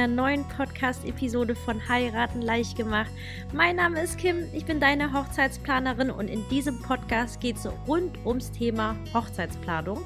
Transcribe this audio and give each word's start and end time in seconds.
einer 0.00 0.14
neuen 0.14 0.48
Podcast-Episode 0.48 1.54
von 1.54 1.86
Heiraten 1.86 2.40
leicht 2.40 2.74
gemacht. 2.74 3.10
Mein 3.52 3.76
Name 3.76 4.00
ist 4.00 4.16
Kim, 4.16 4.44
ich 4.54 4.64
bin 4.64 4.80
deine 4.80 5.12
Hochzeitsplanerin 5.12 6.10
und 6.10 6.28
in 6.28 6.42
diesem 6.48 6.80
Podcast 6.80 7.38
geht 7.38 7.56
es 7.56 7.68
rund 7.86 8.16
ums 8.24 8.50
Thema 8.50 8.96
Hochzeitsplanung. 9.12 10.02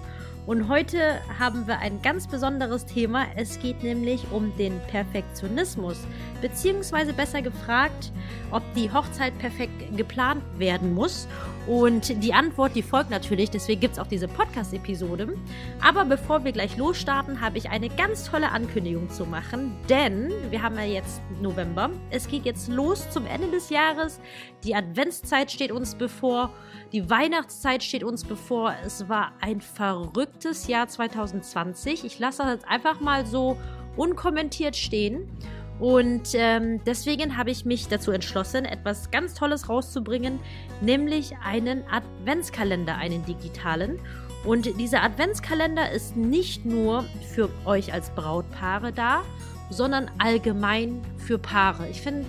Und 0.47 0.69
heute 0.69 1.21
haben 1.39 1.69
wir 1.69 1.79
ein 1.79 2.03
ganz 2.03 2.27
besonderes 2.27 2.85
Thema. 2.87 3.27
Es 3.37 3.61
geht 3.61 3.85
nämlich 3.85 4.27
um 4.33 4.55
den 4.57 4.81
Perfektionismus, 4.89 5.99
beziehungsweise 6.43 7.13
besser 7.13 7.41
gefragt, 7.41 8.11
ob 8.51 8.65
die 8.75 8.93
Hochzeit 8.93 9.39
perfekt 9.39 9.97
geplant 9.97 10.43
werden 10.59 10.93
muss. 10.93 11.29
Und 11.67 12.23
die 12.23 12.35
Antwort, 12.35 12.77
die 12.77 12.83
folgt 12.83 13.11
natürlich, 13.11 13.51
deswegen 13.51 13.81
gibt 13.81 13.95
es 13.95 13.99
auch 13.99 14.07
diese 14.07 14.29
Podcast-Episode. 14.29 15.35
Aber 15.81 16.05
bevor 16.05 16.45
wir 16.45 16.53
gleich 16.53 16.77
losstarten, 16.77 17.41
habe 17.41 17.57
ich 17.57 17.71
eine 17.71 17.89
ganz 17.89 18.25
tolle 18.25 18.51
Ankündigung 18.51 19.09
zu 19.09 19.25
machen, 19.25 19.73
denn 19.89 20.31
wir 20.51 20.63
haben 20.63 20.77
ja 20.77 20.85
jetzt 20.85 21.23
November. 21.41 21.91
Es 22.11 22.29
geht 22.29 22.45
jetzt 22.45 22.69
los 22.69 23.09
zum 23.11 23.27
Ende 23.27 23.51
des 23.51 23.71
Jahres. 23.71 24.21
Die 24.63 24.75
Adventszeit 24.75 25.51
steht 25.51 25.73
uns 25.73 25.95
bevor. 25.95 26.51
Die 26.93 27.09
Weihnachtszeit 27.09 27.83
steht 27.83 28.05
uns 28.05 28.25
bevor. 28.25 28.75
Es 28.85 29.09
war 29.09 29.33
ein 29.41 29.63
verrücktes 29.63 30.67
Jahr 30.67 30.87
2020. 30.87 32.05
Ich 32.05 32.19
lasse 32.19 32.43
das 32.43 32.53
jetzt 32.53 32.69
einfach 32.69 33.01
mal 33.01 33.25
so 33.25 33.57
unkommentiert 33.97 34.77
stehen. 34.77 35.31
Und 35.79 36.29
ähm, 36.35 36.81
deswegen 36.85 37.37
habe 37.37 37.51
ich 37.51 37.65
mich 37.65 37.89
dazu 37.89 38.13
entschlossen, 38.13 38.65
etwas 38.65 39.11
ganz 39.11 39.35
Tolles 39.35 39.69
rauszubringen, 39.69 40.39
nämlich 40.81 41.37
einen 41.45 41.83
Adventskalender, 41.91 42.97
einen 42.97 43.25
digitalen. 43.25 43.99
Und 44.45 44.79
dieser 44.79 45.03
Adventskalender 45.03 45.91
ist 45.91 46.17
nicht 46.17 46.65
nur 46.65 47.05
für 47.35 47.49
euch 47.65 47.93
als 47.93 48.11
Brautpaare 48.11 48.93
da, 48.93 49.23
sondern 49.71 50.11
allgemein 50.19 51.03
für 51.17 51.39
Paare. 51.39 51.89
Ich 51.89 52.03
finde, 52.03 52.27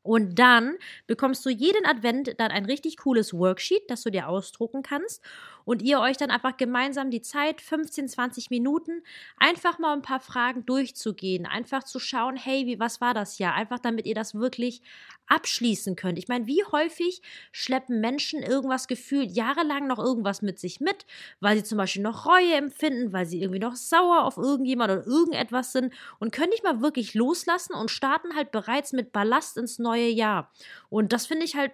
Und 0.04 0.41
dann 0.41 0.78
bekommst 1.06 1.47
du 1.47 1.50
jeden 1.50 1.86
Advent 1.86 2.34
dann 2.38 2.50
ein 2.50 2.64
richtig 2.64 2.97
cooles 2.97 3.32
Worksheet, 3.32 3.88
das 3.88 4.02
du 4.02 4.10
dir 4.10 4.28
ausdrucken 4.28 4.82
kannst 4.82 5.22
und 5.64 5.82
ihr 5.82 6.00
euch 6.00 6.16
dann 6.16 6.30
einfach 6.30 6.56
gemeinsam 6.56 7.10
die 7.10 7.22
Zeit, 7.22 7.60
15, 7.60 8.08
20 8.08 8.50
Minuten, 8.50 9.02
einfach 9.36 9.78
mal 9.78 9.92
ein 9.92 10.02
paar 10.02 10.20
Fragen 10.20 10.66
durchzugehen, 10.66 11.46
einfach 11.46 11.84
zu 11.84 11.98
schauen, 11.98 12.36
hey, 12.36 12.66
wie, 12.66 12.78
was 12.78 13.00
war 13.00 13.14
das 13.14 13.38
ja? 13.38 13.52
Einfach 13.52 13.78
damit 13.78 14.06
ihr 14.06 14.14
das 14.14 14.34
wirklich 14.34 14.82
abschließen 15.26 15.96
könnt. 15.96 16.18
Ich 16.18 16.28
meine, 16.28 16.46
wie 16.46 16.62
häufig 16.72 17.22
schleppen 17.52 18.00
Menschen 18.00 18.42
irgendwas 18.42 18.86
gefühlt 18.86 19.30
jahrelang 19.30 19.86
noch 19.86 19.98
irgendwas 19.98 20.42
mit 20.42 20.58
sich 20.58 20.80
mit, 20.80 21.06
weil 21.40 21.56
sie 21.56 21.64
zum 21.64 21.78
Beispiel 21.78 22.02
noch 22.02 22.26
Reue 22.26 22.54
empfinden, 22.54 23.12
weil 23.12 23.26
sie 23.26 23.40
irgendwie 23.40 23.60
noch 23.60 23.76
sauer 23.76 24.24
auf 24.24 24.36
irgendjemand 24.36 24.92
oder 24.92 25.06
irgendetwas 25.06 25.72
sind 25.72 25.94
und 26.18 26.32
können 26.32 26.50
nicht 26.50 26.64
mal 26.64 26.82
wirklich 26.82 27.14
loslassen 27.14 27.74
und 27.74 27.90
starten 27.90 28.34
halt 28.36 28.50
bereits 28.50 28.92
mit 28.92 29.12
Ballast 29.12 29.56
ins 29.56 29.78
neue 29.78 30.08
Jahr. 30.08 30.50
Und 30.90 31.12
das 31.12 31.26
finde 31.26 31.44
ich 31.44 31.56
halt 31.56 31.72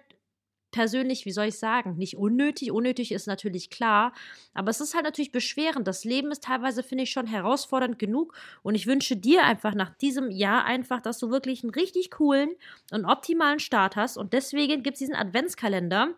persönlich, 0.71 1.25
wie 1.25 1.31
soll 1.31 1.45
ich 1.45 1.59
sagen, 1.59 1.95
nicht 1.97 2.17
unnötig. 2.17 2.71
Unnötig 2.71 3.11
ist 3.11 3.27
natürlich 3.27 3.69
klar, 3.69 4.13
aber 4.53 4.69
es 4.69 4.81
ist 4.81 4.93
halt 4.93 5.03
natürlich 5.03 5.31
beschwerend. 5.31 5.87
Das 5.87 6.03
Leben 6.03 6.31
ist 6.31 6.43
teilweise, 6.43 6.83
finde 6.83 7.03
ich, 7.03 7.11
schon 7.11 7.27
herausfordernd 7.27 7.99
genug 7.99 8.33
und 8.63 8.75
ich 8.75 8.87
wünsche 8.87 9.15
dir 9.15 9.43
einfach 9.43 9.73
nach 9.73 9.95
diesem 9.97 10.29
Jahr 10.31 10.65
einfach, 10.65 11.01
dass 11.01 11.19
du 11.19 11.29
wirklich 11.29 11.63
einen 11.63 11.73
richtig 11.73 12.11
coolen 12.11 12.49
und 12.91 13.05
optimalen 13.05 13.59
Start 13.59 13.95
hast 13.95 14.17
und 14.17 14.33
deswegen 14.33 14.83
gibt 14.83 14.95
es 14.95 14.99
diesen 14.99 15.15
Adventskalender. 15.15 16.15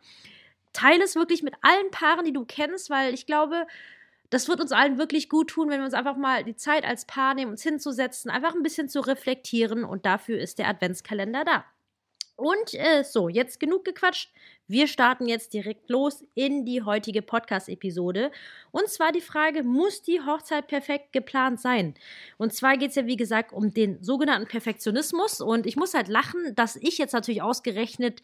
Teile 0.73 1.03
es 1.03 1.15
wirklich 1.15 1.43
mit 1.43 1.53
allen 1.61 1.91
Paaren, 1.91 2.25
die 2.25 2.33
du 2.33 2.45
kennst, 2.45 2.89
weil 2.89 3.13
ich 3.13 3.25
glaube, 3.25 3.67
das 4.31 4.47
wird 4.47 4.61
uns 4.61 4.71
allen 4.71 4.97
wirklich 4.97 5.27
gut 5.27 5.49
tun, 5.49 5.69
wenn 5.69 5.79
wir 5.81 5.85
uns 5.85 5.93
einfach 5.93 6.15
mal 6.15 6.43
die 6.43 6.55
Zeit 6.55 6.85
als 6.85 7.05
Paar 7.05 7.33
nehmen, 7.35 7.51
uns 7.51 7.63
hinzusetzen, 7.63 8.31
einfach 8.31 8.55
ein 8.55 8.63
bisschen 8.63 8.87
zu 8.87 9.01
reflektieren 9.01 9.83
und 9.83 10.05
dafür 10.05 10.39
ist 10.39 10.57
der 10.57 10.69
Adventskalender 10.69 11.43
da. 11.43 11.65
Und 12.35 12.73
äh, 12.73 13.03
so, 13.03 13.29
jetzt 13.29 13.59
genug 13.59 13.85
gequatscht. 13.85 14.31
Wir 14.67 14.87
starten 14.87 15.27
jetzt 15.27 15.53
direkt 15.53 15.89
los 15.89 16.23
in 16.33 16.65
die 16.65 16.81
heutige 16.81 17.21
Podcast-Episode. 17.21 18.31
Und 18.71 18.87
zwar 18.87 19.11
die 19.11 19.19
Frage, 19.19 19.63
muss 19.63 20.01
die 20.01 20.21
Hochzeit 20.21 20.67
perfekt 20.67 21.11
geplant 21.11 21.59
sein? 21.59 21.93
Und 22.37 22.53
zwar 22.53 22.77
geht 22.77 22.91
es 22.91 22.95
ja, 22.95 23.05
wie 23.05 23.17
gesagt, 23.17 23.51
um 23.51 23.73
den 23.73 24.01
sogenannten 24.01 24.47
Perfektionismus. 24.47 25.41
Und 25.41 25.67
ich 25.67 25.75
muss 25.75 25.93
halt 25.93 26.07
lachen, 26.07 26.55
dass 26.55 26.77
ich 26.77 26.97
jetzt 26.97 27.11
natürlich 27.11 27.41
ausgerechnet 27.41 28.21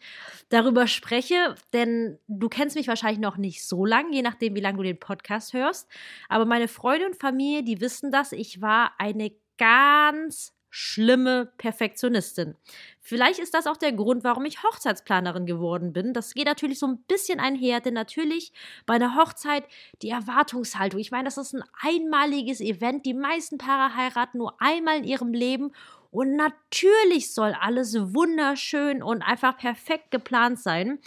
darüber 0.48 0.86
spreche, 0.86 1.54
denn 1.74 2.18
du 2.28 2.48
kennst 2.48 2.76
mich 2.76 2.88
wahrscheinlich 2.88 3.20
noch 3.20 3.36
nicht 3.36 3.66
so 3.68 3.84
lang, 3.84 4.10
je 4.12 4.22
nachdem, 4.22 4.54
wie 4.54 4.60
lange 4.60 4.78
du 4.78 4.84
den 4.84 4.98
Podcast 4.98 5.52
hörst. 5.52 5.86
Aber 6.30 6.46
meine 6.46 6.68
Freunde 6.68 7.06
und 7.06 7.16
Familie, 7.16 7.62
die 7.62 7.82
wissen 7.82 8.10
das. 8.10 8.32
Ich 8.32 8.62
war 8.62 8.92
eine 8.98 9.32
ganz 9.58 10.57
schlimme 10.70 11.50
Perfektionistin. 11.58 12.54
Vielleicht 13.00 13.38
ist 13.38 13.54
das 13.54 13.66
auch 13.66 13.76
der 13.76 13.92
Grund, 13.92 14.24
warum 14.24 14.44
ich 14.44 14.62
Hochzeitsplanerin 14.62 15.46
geworden 15.46 15.92
bin. 15.92 16.12
Das 16.12 16.34
geht 16.34 16.46
natürlich 16.46 16.78
so 16.78 16.86
ein 16.86 16.98
bisschen 17.08 17.40
einher, 17.40 17.80
denn 17.80 17.94
natürlich 17.94 18.52
bei 18.84 18.94
einer 18.94 19.16
Hochzeit 19.16 19.64
die 20.02 20.10
Erwartungshaltung. 20.10 21.00
Ich 21.00 21.10
meine, 21.10 21.24
das 21.24 21.38
ist 21.38 21.54
ein 21.54 21.64
einmaliges 21.80 22.60
Event. 22.60 23.06
Die 23.06 23.14
meisten 23.14 23.58
Paare 23.58 23.94
heiraten 23.94 24.38
nur 24.38 24.60
einmal 24.60 24.98
in 24.98 25.04
ihrem 25.04 25.32
Leben 25.32 25.72
und 26.10 26.36
natürlich 26.36 27.32
soll 27.34 27.54
alles 27.58 27.94
wunderschön 28.14 29.02
und 29.02 29.22
einfach 29.22 29.56
perfekt 29.58 30.10
geplant 30.10 30.58
sein. 30.58 30.98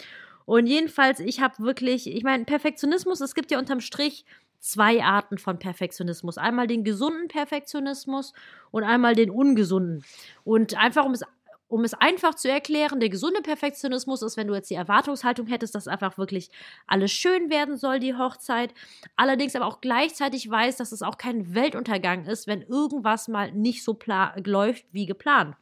Und 0.44 0.66
jedenfalls, 0.66 1.20
ich 1.20 1.40
habe 1.40 1.58
wirklich, 1.58 2.08
ich 2.08 2.24
meine, 2.24 2.44
Perfektionismus, 2.44 3.20
es 3.20 3.34
gibt 3.34 3.50
ja 3.50 3.58
unterm 3.58 3.80
Strich 3.80 4.24
zwei 4.62 5.02
Arten 5.02 5.38
von 5.38 5.58
Perfektionismus. 5.58 6.38
Einmal 6.38 6.66
den 6.66 6.84
gesunden 6.84 7.28
Perfektionismus 7.28 8.32
und 8.70 8.84
einmal 8.84 9.14
den 9.14 9.30
ungesunden. 9.30 10.04
Und 10.44 10.78
einfach 10.78 11.04
um 11.04 11.12
es 11.12 11.22
um 11.68 11.84
es 11.84 11.94
einfach 11.94 12.34
zu 12.34 12.50
erklären, 12.50 13.00
der 13.00 13.08
gesunde 13.08 13.40
Perfektionismus 13.40 14.20
ist, 14.20 14.36
wenn 14.36 14.46
du 14.46 14.52
jetzt 14.54 14.68
die 14.68 14.74
Erwartungshaltung 14.74 15.46
hättest, 15.46 15.74
dass 15.74 15.88
einfach 15.88 16.18
wirklich 16.18 16.50
alles 16.86 17.12
schön 17.12 17.48
werden 17.48 17.78
soll, 17.78 17.98
die 17.98 18.14
Hochzeit. 18.14 18.74
Allerdings 19.16 19.56
aber 19.56 19.64
auch 19.64 19.80
gleichzeitig 19.80 20.50
weiß, 20.50 20.76
dass 20.76 20.92
es 20.92 21.00
auch 21.00 21.16
kein 21.16 21.54
Weltuntergang 21.54 22.26
ist, 22.26 22.46
wenn 22.46 22.60
irgendwas 22.60 23.26
mal 23.26 23.52
nicht 23.52 23.84
so 23.84 23.98
läuft 24.44 24.84
wie 24.92 25.06
geplant. 25.06 25.56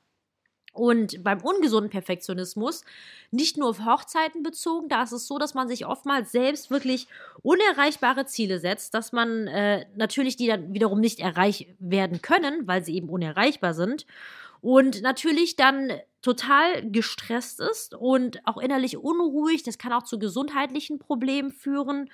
Und 0.73 1.25
beim 1.25 1.41
ungesunden 1.41 1.91
Perfektionismus, 1.91 2.85
nicht 3.33 3.57
nur 3.57 3.71
auf 3.71 3.85
Hochzeiten 3.85 4.43
bezogen, 4.43 4.89
da 4.89 5.03
ist 5.03 5.13
es 5.13 5.27
so, 5.27 5.39
dass 5.39 5.55
man 5.55 5.69
sich 5.69 5.85
oftmals 5.85 6.31
selbst 6.31 6.71
wirklich 6.71 7.09
unerreichbare 7.43 8.27
Ziele 8.27 8.61
setzt, 8.61 8.95
dass 8.95 9.13
man 9.13 9.49
äh, 9.49 9.87
natürlich 9.97 10.37
die 10.37 10.47
dann 10.47 10.73
wiederum 10.73 11.01
nicht 11.01 11.19
erreicht 11.19 11.67
werden 11.81 12.23
können, 12.23 12.69
weil 12.69 12.85
sie 12.85 12.95
eben 12.95 13.09
unerreichbar 13.09 13.75
sind. 13.75 14.07
Und 14.61 15.03
natürlich 15.03 15.57
dann 15.57 15.91
total 16.23 16.89
gestresst 16.91 17.61
ist 17.61 17.95
und 17.95 18.47
auch 18.47 18.59
innerlich 18.59 18.99
unruhig. 18.99 19.63
Das 19.63 19.79
kann 19.79 19.93
auch 19.93 20.05
zu 20.05 20.19
gesundheitlichen 20.19 20.99
Problemen 20.99 21.51
führen. 21.51 22.11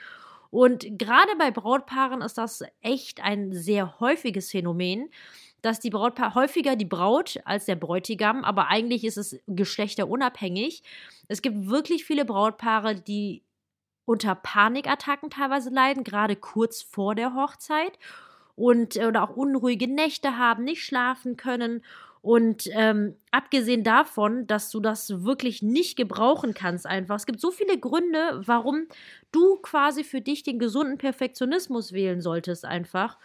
Und 0.50 0.87
gerade 0.99 1.35
bei 1.38 1.50
Brautpaaren 1.50 2.23
ist 2.23 2.38
das 2.38 2.62
echt 2.81 3.23
ein 3.23 3.53
sehr 3.53 3.99
häufiges 4.00 4.50
Phänomen 4.50 5.11
dass 5.66 5.80
die 5.80 5.90
Brautpaar 5.90 6.34
häufiger 6.34 6.76
die 6.76 6.84
Braut 6.86 7.40
als 7.44 7.66
der 7.66 7.76
Bräutigam, 7.76 8.44
aber 8.44 8.68
eigentlich 8.68 9.04
ist 9.04 9.18
es 9.18 9.38
geschlechterunabhängig. 9.46 10.82
Es 11.28 11.42
gibt 11.42 11.68
wirklich 11.68 12.04
viele 12.04 12.24
Brautpaare, 12.24 12.94
die 12.96 13.42
unter 14.06 14.34
Panikattacken 14.36 15.30
teilweise 15.30 15.70
leiden, 15.70 16.04
gerade 16.04 16.36
kurz 16.36 16.82
vor 16.82 17.14
der 17.14 17.34
Hochzeit 17.34 17.98
und 18.54 18.96
oder 18.96 19.22
auch 19.24 19.36
unruhige 19.36 19.88
Nächte 19.88 20.38
haben, 20.38 20.64
nicht 20.64 20.84
schlafen 20.84 21.36
können 21.36 21.82
Und 22.22 22.69
ähm, 22.72 23.14
abgesehen 23.30 23.84
davon, 23.84 24.48
dass 24.48 24.70
du 24.70 24.80
das 24.80 25.22
wirklich 25.22 25.62
nicht 25.62 25.96
gebrauchen 25.96 26.54
kannst, 26.54 26.84
einfach. 26.84 27.14
Es 27.16 27.26
gibt 27.26 27.40
so 27.40 27.52
viele 27.52 27.78
Gründe, 27.78 28.42
warum 28.44 28.86
du 29.30 29.56
quasi 29.62 30.02
für 30.02 30.20
dich 30.20 30.42
den 30.42 30.58
gesunden 30.58 30.98
Perfektionismus 30.98 31.92
wählen 31.92 32.20
solltest, 32.20 32.64
einfach. 32.64 33.19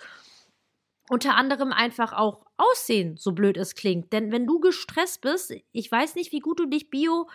Unter 1.12 1.36
anderem 1.36 1.74
einfach 1.74 2.14
auch 2.14 2.46
Aussehen, 2.56 3.18
so 3.18 3.34
blöd 3.34 3.58
es 3.58 3.76
klingt. 3.76 4.14
Denn 4.14 4.32
wenn 4.32 4.48
du 4.48 4.62
gestresst 4.62 5.20
bist, 5.20 5.54
ich 5.74 5.92
weiß 5.92 6.16
nicht, 6.16 6.32
wie 6.32 6.40
gut 6.40 6.62
du 6.62 6.68
dich 6.68 6.90
bio, 6.90 7.28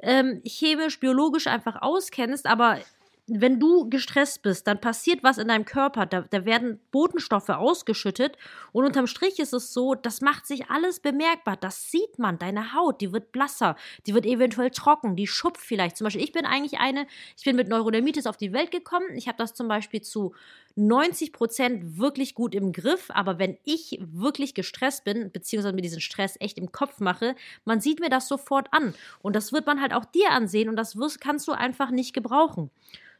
ähm, 0.00 0.42
chemisch, 0.44 1.00
biologisch 1.00 1.46
einfach 1.46 1.80
auskennst, 1.80 2.44
aber 2.44 2.78
wenn 3.26 3.58
du 3.58 3.88
gestresst 3.88 4.42
bist, 4.42 4.66
dann 4.66 4.82
passiert 4.82 5.22
was 5.22 5.38
in 5.38 5.48
deinem 5.48 5.64
Körper, 5.64 6.04
da, 6.04 6.22
da, 6.28 6.44
werden 6.44 6.78
Botenstoffe 6.90 7.48
ausgeschüttet 7.48 8.36
und 8.72 8.84
unterm 8.84 9.06
Strich 9.06 9.38
ist 9.38 9.54
es 9.54 9.72
so, 9.72 9.94
das 9.94 10.20
macht 10.20 10.46
sich 10.46 10.68
alles 10.68 11.00
bemerkbar, 11.00 11.56
das 11.56 11.90
sieht 11.90 12.18
man, 12.18 12.38
deine 12.38 12.74
Haut, 12.74 13.00
die 13.00 13.12
wird 13.12 13.32
blasser, 13.32 13.76
die 14.06 14.12
wird 14.12 14.26
eventuell 14.26 14.70
trocken, 14.70 15.16
die 15.16 15.26
schupft 15.26 15.62
vielleicht. 15.62 15.96
Zum 15.96 16.04
Beispiel, 16.04 16.22
ich 16.22 16.32
bin 16.32 16.44
eigentlich 16.44 16.80
eine, 16.80 17.06
ich 17.38 17.44
bin 17.44 17.56
mit 17.56 17.68
Neurodermitis 17.68 18.26
auf 18.26 18.36
die 18.36 18.52
Welt 18.52 18.72
gekommen, 18.72 19.06
ich 19.14 19.28
habe 19.28 19.38
das 19.38 19.54
zum 19.54 19.68
Beispiel 19.68 20.02
zu 20.02 20.34
90 20.76 21.32
Prozent 21.32 21.98
wirklich 21.98 22.34
gut 22.34 22.54
im 22.54 22.72
Griff, 22.72 23.10
aber 23.10 23.38
wenn 23.38 23.58
ich 23.64 23.98
wirklich 24.00 24.54
gestresst 24.54 25.04
bin, 25.04 25.30
beziehungsweise 25.30 25.74
mir 25.74 25.82
diesen 25.82 26.00
Stress 26.00 26.36
echt 26.40 26.58
im 26.58 26.72
Kopf 26.72 27.00
mache, 27.00 27.34
man 27.64 27.80
sieht 27.80 28.00
mir 28.00 28.10
das 28.10 28.28
sofort 28.28 28.68
an 28.72 28.94
und 29.20 29.36
das 29.36 29.52
wird 29.52 29.66
man 29.66 29.80
halt 29.80 29.92
auch 29.92 30.04
dir 30.04 30.30
ansehen 30.30 30.68
und 30.68 30.76
das 30.76 30.96
wirst, 30.96 31.20
kannst 31.20 31.48
du 31.48 31.52
einfach 31.52 31.90
nicht 31.90 32.14
gebrauchen. 32.14 32.70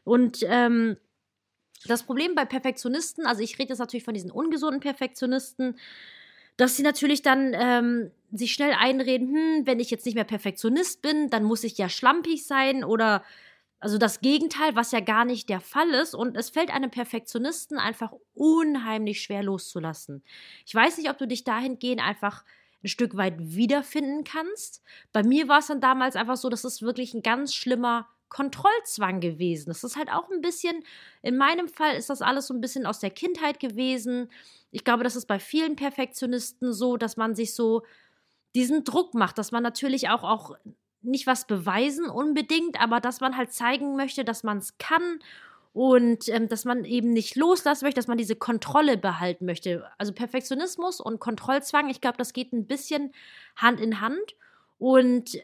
Und 0.03 0.39
ähm, 0.47 0.97
das 1.85 2.03
Problem 2.03 2.35
bei 2.35 2.45
Perfektionisten, 2.45 3.25
also 3.25 3.41
ich 3.41 3.59
rede 3.59 3.69
jetzt 3.69 3.79
natürlich 3.79 4.03
von 4.03 4.13
diesen 4.13 4.31
ungesunden 4.31 4.79
Perfektionisten, 4.79 5.77
dass 6.57 6.77
sie 6.77 6.83
natürlich 6.83 7.21
dann 7.21 7.53
ähm, 7.55 8.11
sich 8.31 8.53
schnell 8.53 8.73
einreden, 8.73 9.27
hm, 9.29 9.67
wenn 9.67 9.79
ich 9.79 9.89
jetzt 9.89 10.05
nicht 10.05 10.15
mehr 10.15 10.23
Perfektionist 10.23 11.01
bin, 11.01 11.29
dann 11.29 11.43
muss 11.43 11.63
ich 11.63 11.77
ja 11.77 11.89
schlampig 11.89 12.45
sein 12.45 12.83
oder 12.83 13.23
also 13.83 13.97
das 13.97 14.21
Gegenteil, 14.21 14.77
was 14.77 14.93
ja 14.93 15.01
gar 15.01 15.25
nicht 15.25 15.49
der 15.49 15.59
Fall 15.59 15.89
ist. 15.89 16.15
Und 16.15 16.37
es 16.37 16.49
fällt 16.49 16.71
einem 16.71 16.89
Perfektionisten 16.89 17.77
einfach 17.77 18.13
unheimlich 18.33 19.21
schwer 19.21 19.43
loszulassen. 19.43 20.23
Ich 20.65 20.73
weiß 20.73 20.97
nicht, 20.97 21.09
ob 21.09 21.17
du 21.17 21.27
dich 21.27 21.43
dahingehend 21.43 22.01
einfach 22.01 22.45
ein 22.81 22.87
Stück 22.87 23.17
weit 23.17 23.35
wiederfinden 23.37 24.23
kannst. 24.23 24.81
Bei 25.11 25.21
mir 25.21 25.49
war 25.49 25.59
es 25.59 25.67
dann 25.67 25.81
damals 25.81 26.15
einfach 26.15 26.37
so, 26.37 26.47
dass 26.47 26.63
es 26.63 26.81
wirklich 26.81 27.13
ein 27.13 27.23
ganz 27.23 27.53
schlimmer 27.53 28.07
Kontrollzwang 28.29 29.19
gewesen. 29.19 29.69
Das 29.69 29.83
ist 29.83 29.97
halt 29.97 30.09
auch 30.09 30.29
ein 30.31 30.41
bisschen, 30.41 30.83
in 31.21 31.35
meinem 31.35 31.67
Fall 31.67 31.97
ist 31.97 32.09
das 32.09 32.21
alles 32.21 32.47
so 32.47 32.53
ein 32.53 32.61
bisschen 32.61 32.85
aus 32.85 32.99
der 32.99 33.11
Kindheit 33.11 33.59
gewesen. 33.59 34.31
Ich 34.71 34.85
glaube, 34.85 35.03
das 35.03 35.17
ist 35.17 35.25
bei 35.27 35.39
vielen 35.39 35.75
Perfektionisten 35.75 36.71
so, 36.71 36.95
dass 36.95 37.17
man 37.17 37.35
sich 37.35 37.53
so 37.53 37.83
diesen 38.55 38.85
Druck 38.85 39.13
macht, 39.13 39.37
dass 39.37 39.51
man 39.51 39.61
natürlich 39.61 40.07
auch, 40.07 40.23
auch 40.23 40.55
nicht 41.03 41.27
was 41.27 41.45
beweisen 41.45 42.09
unbedingt, 42.09 42.81
aber 42.81 42.99
dass 42.99 43.21
man 43.21 43.37
halt 43.37 43.51
zeigen 43.51 43.95
möchte, 43.95 44.23
dass 44.23 44.43
man 44.43 44.57
es 44.57 44.77
kann 44.77 45.19
und 45.73 46.29
ähm, 46.29 46.47
dass 46.47 46.65
man 46.65 46.85
eben 46.85 47.11
nicht 47.11 47.35
loslassen 47.35 47.85
möchte, 47.85 47.99
dass 47.99 48.07
man 48.07 48.17
diese 48.17 48.35
Kontrolle 48.35 48.97
behalten 48.97 49.45
möchte. 49.45 49.85
Also 49.97 50.13
Perfektionismus 50.13 51.01
und 51.01 51.19
Kontrollzwang, 51.19 51.89
ich 51.89 51.99
glaube, 51.99 52.17
das 52.17 52.33
geht 52.33 52.53
ein 52.53 52.67
bisschen 52.67 53.11
Hand 53.55 53.79
in 53.79 53.99
Hand. 53.99 54.35
Und 54.77 55.39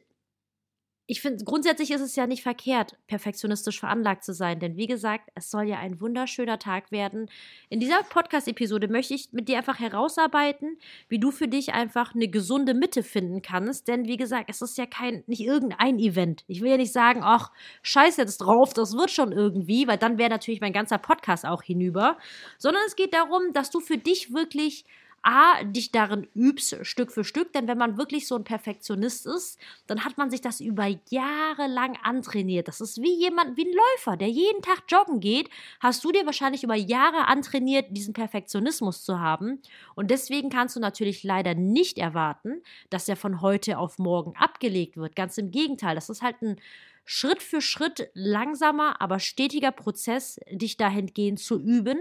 ich 1.10 1.22
finde, 1.22 1.44
grundsätzlich 1.44 1.90
ist 1.90 2.02
es 2.02 2.16
ja 2.16 2.28
nicht 2.28 2.44
verkehrt, 2.44 2.96
perfektionistisch 3.08 3.80
veranlagt 3.80 4.24
zu 4.24 4.32
sein, 4.32 4.60
denn 4.60 4.78
wie 4.78 4.86
gesagt, 4.86 5.32
es 5.34 5.50
soll 5.50 5.64
ja 5.64 5.80
ein 5.80 6.00
wunderschöner 6.00 6.60
Tag 6.60 6.92
werden. 6.92 7.32
In 7.70 7.80
dieser 7.80 8.04
Podcast-Episode 8.04 8.90
möchte 8.90 9.16
ich 9.16 9.34
mit 9.34 9.50
dir 9.50 9.58
einfach 9.58 9.80
herausarbeiten, 9.80 10.78
wie 11.08 11.18
du 11.18 11.32
für 11.32 11.48
dich 11.48 11.74
einfach 11.74 12.14
eine 12.14 12.28
gesunde 12.28 12.76
Mitte 12.76 13.02
finden 13.02 13.42
kannst, 13.42 13.88
denn 13.88 14.06
wie 14.06 14.18
gesagt, 14.18 14.52
es 14.52 14.62
ist 14.62 14.78
ja 14.78 14.86
kein, 14.86 15.24
nicht 15.26 15.42
irgendein 15.42 15.98
Event. 15.98 16.44
Ich 16.46 16.62
will 16.62 16.70
ja 16.70 16.78
nicht 16.78 16.94
sagen, 16.94 17.22
ach, 17.24 17.52
scheiß 17.82 18.18
jetzt 18.18 18.38
drauf, 18.38 18.74
das 18.76 18.94
wird 18.94 19.10
schon 19.10 19.32
irgendwie, 19.32 19.88
weil 19.88 19.98
dann 19.98 20.20
wäre 20.20 20.30
natürlich 20.30 20.62
mein 20.62 20.74
ganzer 20.74 21.00
Podcast 21.00 21.44
auch 21.44 21.64
hinüber, 21.64 22.20
sondern 22.60 22.84
es 22.86 22.96
geht 22.96 23.16
darum, 23.16 23.52
dass 23.54 23.72
du 23.72 23.80
für 23.80 23.98
dich 23.98 24.32
wirklich 24.32 24.86
A, 25.22 25.64
dich 25.64 25.92
darin 25.92 26.28
übst, 26.34 26.78
Stück 26.86 27.12
für 27.12 27.24
Stück, 27.24 27.54
denn 27.54 27.68
wenn 27.68 27.78
man 27.78 27.98
wirklich 27.98 28.28
so 28.28 28.36
ein 28.36 28.44
Perfektionist 28.44 29.26
ist, 29.26 29.60
dann 29.88 30.06
hat 30.06 30.18
man 30.18 30.30
sich 30.30 30.42
das 30.42 30.60
über 30.62 30.88
Jahre 31.10 31.68
lang 31.68 31.98
antrainiert. 32.04 32.68
Das 32.68 32.82
ist 32.82 33.02
wie 33.02 33.14
jemand, 33.14 33.58
wie 33.58 33.66
ein 33.66 33.74
Läufer, 33.74 34.18
der 34.18 34.30
jeden 34.30 34.62
Tag 34.62 34.84
joggen 34.88 35.20
geht, 35.20 35.50
hast 35.80 36.04
du 36.04 36.12
dir 36.12 36.26
wahrscheinlich 36.26 36.64
über 36.64 36.76
Jahre 36.76 37.28
antrainiert, 37.28 37.88
diesen 37.92 38.14
Perfektionismus 38.14 39.04
zu 39.04 39.20
haben. 39.20 39.62
Und 39.96 40.12
deswegen 40.12 40.50
kannst 40.50 40.76
du 40.76 40.80
natürlich 40.80 41.24
leider 41.24 41.56
nicht 41.56 41.98
erwarten, 41.98 42.62
dass 42.90 43.08
er 43.08 43.16
von 43.16 43.42
heute 43.42 43.78
auf 43.78 44.00
morgen 44.00 44.36
abgelegt 44.38 44.98
wird. 44.98 45.16
Ganz 45.16 45.38
im 45.38 45.52
Gegenteil, 45.52 45.96
das 45.96 46.10
ist 46.10 46.22
halt 46.22 46.42
ein 46.42 46.60
Schritt 47.06 47.42
für 47.42 47.60
Schritt 47.60 48.12
langsamer, 48.14 49.02
aber 49.02 49.20
stetiger 49.20 49.72
Prozess, 49.72 50.40
dich 50.52 50.78
dahingehend 50.78 51.40
zu 51.40 51.60
üben, 51.60 51.98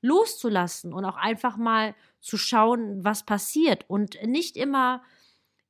loszulassen 0.00 0.92
und 0.92 1.04
auch 1.04 1.16
einfach 1.16 1.56
mal 1.56 1.94
zu 2.22 2.38
schauen, 2.38 3.04
was 3.04 3.24
passiert 3.24 3.84
und 3.88 4.16
nicht 4.24 4.56
immer 4.56 5.02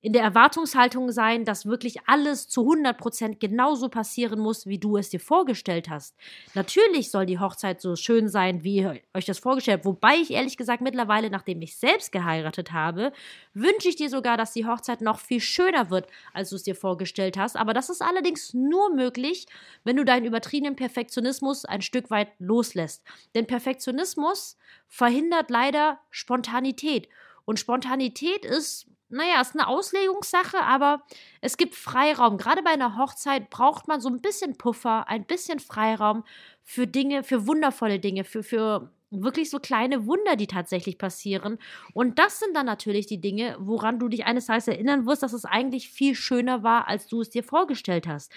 in 0.03 0.13
der 0.13 0.23
Erwartungshaltung 0.23 1.13
sein, 1.13 1.45
dass 1.45 1.65
wirklich 1.65 2.09
alles 2.09 2.49
zu 2.49 2.63
100 2.63 2.99
Prozent 2.99 3.41
genauso 3.41 3.89
passieren 3.89 4.41
muss, 4.41 4.67
wie 4.67 4.79
du 4.79 4.97
es 4.97 5.11
dir 5.11 5.21
vorgestellt 5.21 5.89
hast. 5.89 6.17
Natürlich 6.55 7.13
soll 7.13 7.25
die 7.25 7.39
Hochzeit 7.39 7.81
so 7.81 7.95
schön 7.95 8.29
sein, 8.29 8.65
wie 8.65 8.79
ihr 8.79 9.01
euch 9.15 9.27
das 9.27 9.39
vorgestellt 9.39 9.79
habt. 9.79 9.87
Wobei 9.87 10.17
ich 10.17 10.33
ehrlich 10.33 10.57
gesagt 10.57 10.83
mittlerweile, 10.83 11.31
nachdem 11.31 11.63
ich 11.63 11.77
selbst 11.77 12.11
geheiratet 12.11 12.73
habe, 12.73 13.13
wünsche 13.55 13.89
ich 13.89 13.95
dir 13.95 14.11
sogar, 14.11 14.37
dass 14.37 14.53
die 14.53 14.67
Hochzeit 14.67 15.03
noch 15.03 15.21
viel 15.21 15.41
schöner 15.41 15.89
wird, 15.89 16.09
als 16.35 16.51
du 16.51 16.57
es 16.57 16.65
dir 16.65 16.75
vorgestellt 16.75 17.37
hast. 17.37 17.57
Aber 17.57 17.73
das 17.73 17.89
ist 17.89 18.03
allerdings 18.03 18.55
nur 18.55 18.93
möglich, 18.93 19.47
wenn 19.85 19.97
du 19.97 20.05
deinen 20.05 20.27
übertriebenen 20.27 20.75
Perfektionismus 20.75 21.65
ein 21.65 21.81
Stück 21.81 22.11
weit 22.11 22.29
loslässt. 22.41 23.05
Denn 23.37 23.47
Perfektionismus 23.47 24.57
verhindert 24.89 25.49
leider 25.49 26.01
Spontanität. 26.11 27.09
Und 27.45 27.61
Spontanität 27.61 28.45
ist 28.45 28.87
naja, 29.12 29.41
ist 29.41 29.55
eine 29.55 29.69
Auslegungssache, 29.69 30.59
aber 30.62 31.03
es 31.41 31.56
gibt 31.56 31.75
Freiraum. 31.75 32.38
Gerade 32.38 32.62
bei 32.62 32.70
einer 32.70 32.97
Hochzeit 32.97 33.50
braucht 33.50 33.88
man 33.88 34.00
so 34.00 34.09
ein 34.09 34.20
bisschen 34.20 34.56
Puffer, 34.56 35.08
ein 35.08 35.25
bisschen 35.25 35.60
Freiraum 35.60 36.25
für 36.63 36.87
Dinge, 36.87 37.22
für 37.22 37.46
wundervolle 37.46 37.98
Dinge, 37.98 38.25
für, 38.25 38.43
für 38.43 38.91
wirklich 39.10 39.51
so 39.51 39.58
kleine 39.58 40.06
Wunder, 40.06 40.37
die 40.37 40.46
tatsächlich 40.46 40.98
passieren. 40.98 41.58
Und 41.93 42.19
das 42.19 42.41
sind 42.41 42.56
dann 42.56 42.67
natürlich 42.67 43.06
die 43.06 43.20
Dinge, 43.20 43.56
woran 43.60 43.98
du 43.98 44.08
dich 44.08 44.25
eines 44.25 44.46
Tages 44.46 44.69
erinnern 44.69 45.06
wirst, 45.06 45.22
dass 45.22 45.34
es 45.34 45.44
eigentlich 45.44 45.91
viel 45.91 46.15
schöner 46.15 46.63
war, 46.63 46.89
als 46.89 47.06
du 47.06 47.20
es 47.20 47.31
dir 47.31 47.44
vorgestellt 47.44 48.08
hast. 48.08 48.32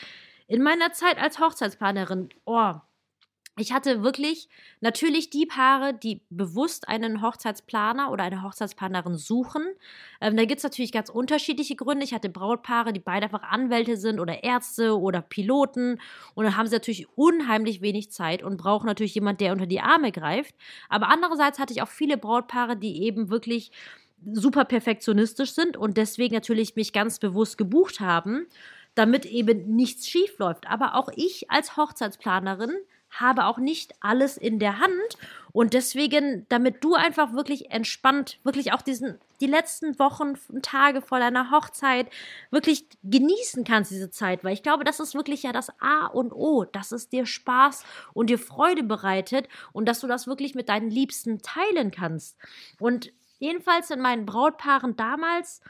In 0.47 0.61
meiner 0.61 0.91
Zeit 0.91 1.17
als 1.17 1.39
Hochzeitsplanerin, 1.39 2.29
oh, 2.45 2.73
ich 3.57 3.71
hatte 3.71 4.03
wirklich 4.03 4.49
natürlich 4.81 5.29
die 5.29 5.45
Paare, 5.45 5.93
die 5.93 6.21
bewusst 6.29 6.89
einen 6.89 7.21
Hochzeitsplaner 7.21 8.11
oder 8.11 8.25
eine 8.25 8.43
Hochzeitsplanerin 8.43 9.15
suchen. 9.15 9.63
Ähm, 10.19 10.35
da 10.35 10.43
gibt 10.43 10.57
es 10.57 10.63
natürlich 10.63 10.91
ganz 10.91 11.09
unterschiedliche 11.09 11.77
Gründe. 11.77 12.03
Ich 12.03 12.13
hatte 12.13 12.27
Brautpaare, 12.27 12.91
die 12.91 12.99
beide 12.99 13.25
einfach 13.25 13.43
Anwälte 13.43 13.95
sind 13.95 14.19
oder 14.19 14.43
Ärzte 14.43 14.99
oder 14.99 15.21
Piloten. 15.21 16.01
Und 16.33 16.43
dann 16.43 16.57
haben 16.57 16.67
sie 16.67 16.75
natürlich 16.75 17.07
unheimlich 17.17 17.81
wenig 17.81 18.11
Zeit 18.11 18.43
und 18.43 18.57
brauchen 18.57 18.87
natürlich 18.87 19.15
jemand, 19.15 19.39
der 19.39 19.53
unter 19.53 19.67
die 19.67 19.79
Arme 19.79 20.11
greift. 20.11 20.53
Aber 20.89 21.07
andererseits 21.07 21.57
hatte 21.57 21.71
ich 21.71 21.81
auch 21.81 21.87
viele 21.87 22.17
Brautpaare, 22.17 22.75
die 22.75 23.03
eben 23.03 23.29
wirklich 23.29 23.71
super 24.33 24.65
perfektionistisch 24.65 25.53
sind 25.53 25.77
und 25.77 25.95
deswegen 25.97 26.33
natürlich 26.33 26.75
mich 26.75 26.91
ganz 26.91 27.19
bewusst 27.19 27.57
gebucht 27.57 28.01
haben, 28.01 28.47
damit 28.95 29.25
eben 29.25 29.75
nichts 29.75 30.07
schief 30.07 30.37
läuft. 30.39 30.67
Aber 30.67 30.95
auch 30.95 31.09
ich 31.15 31.49
als 31.51 31.77
Hochzeitsplanerin 31.77 32.71
habe 33.19 33.45
auch 33.45 33.57
nicht 33.57 33.93
alles 34.01 34.37
in 34.37 34.59
der 34.59 34.79
Hand. 34.79 35.17
Und 35.51 35.73
deswegen, 35.73 36.45
damit 36.49 36.83
du 36.83 36.95
einfach 36.95 37.33
wirklich 37.33 37.71
entspannt, 37.71 38.39
wirklich 38.43 38.73
auch 38.73 38.81
diesen, 38.81 39.19
die 39.39 39.47
letzten 39.47 39.97
Wochen, 39.99 40.33
Tage 40.61 41.01
vor 41.01 41.19
deiner 41.19 41.49
Hochzeit 41.49 42.07
wirklich 42.51 42.85
genießen 43.03 43.63
kannst, 43.63 43.91
diese 43.91 44.11
Zeit. 44.11 44.43
Weil 44.43 44.53
ich 44.53 44.63
glaube, 44.63 44.83
das 44.83 44.99
ist 44.99 45.15
wirklich 45.15 45.43
ja 45.43 45.53
das 45.53 45.71
A 45.79 46.07
und 46.07 46.33
O, 46.33 46.65
dass 46.65 46.91
es 46.91 47.07
dir 47.07 47.25
Spaß 47.25 47.85
und 48.13 48.29
dir 48.29 48.39
Freude 48.39 48.83
bereitet 48.83 49.47
und 49.71 49.87
dass 49.87 50.01
du 50.01 50.07
das 50.07 50.27
wirklich 50.27 50.55
mit 50.55 50.67
deinen 50.67 50.89
Liebsten 50.89 51.41
teilen 51.41 51.91
kannst. 51.91 52.37
Und 52.79 53.13
jedenfalls 53.39 53.89
in 53.91 54.01
meinen 54.01 54.25
Brautpaaren 54.25 54.97
damals, 54.97 55.61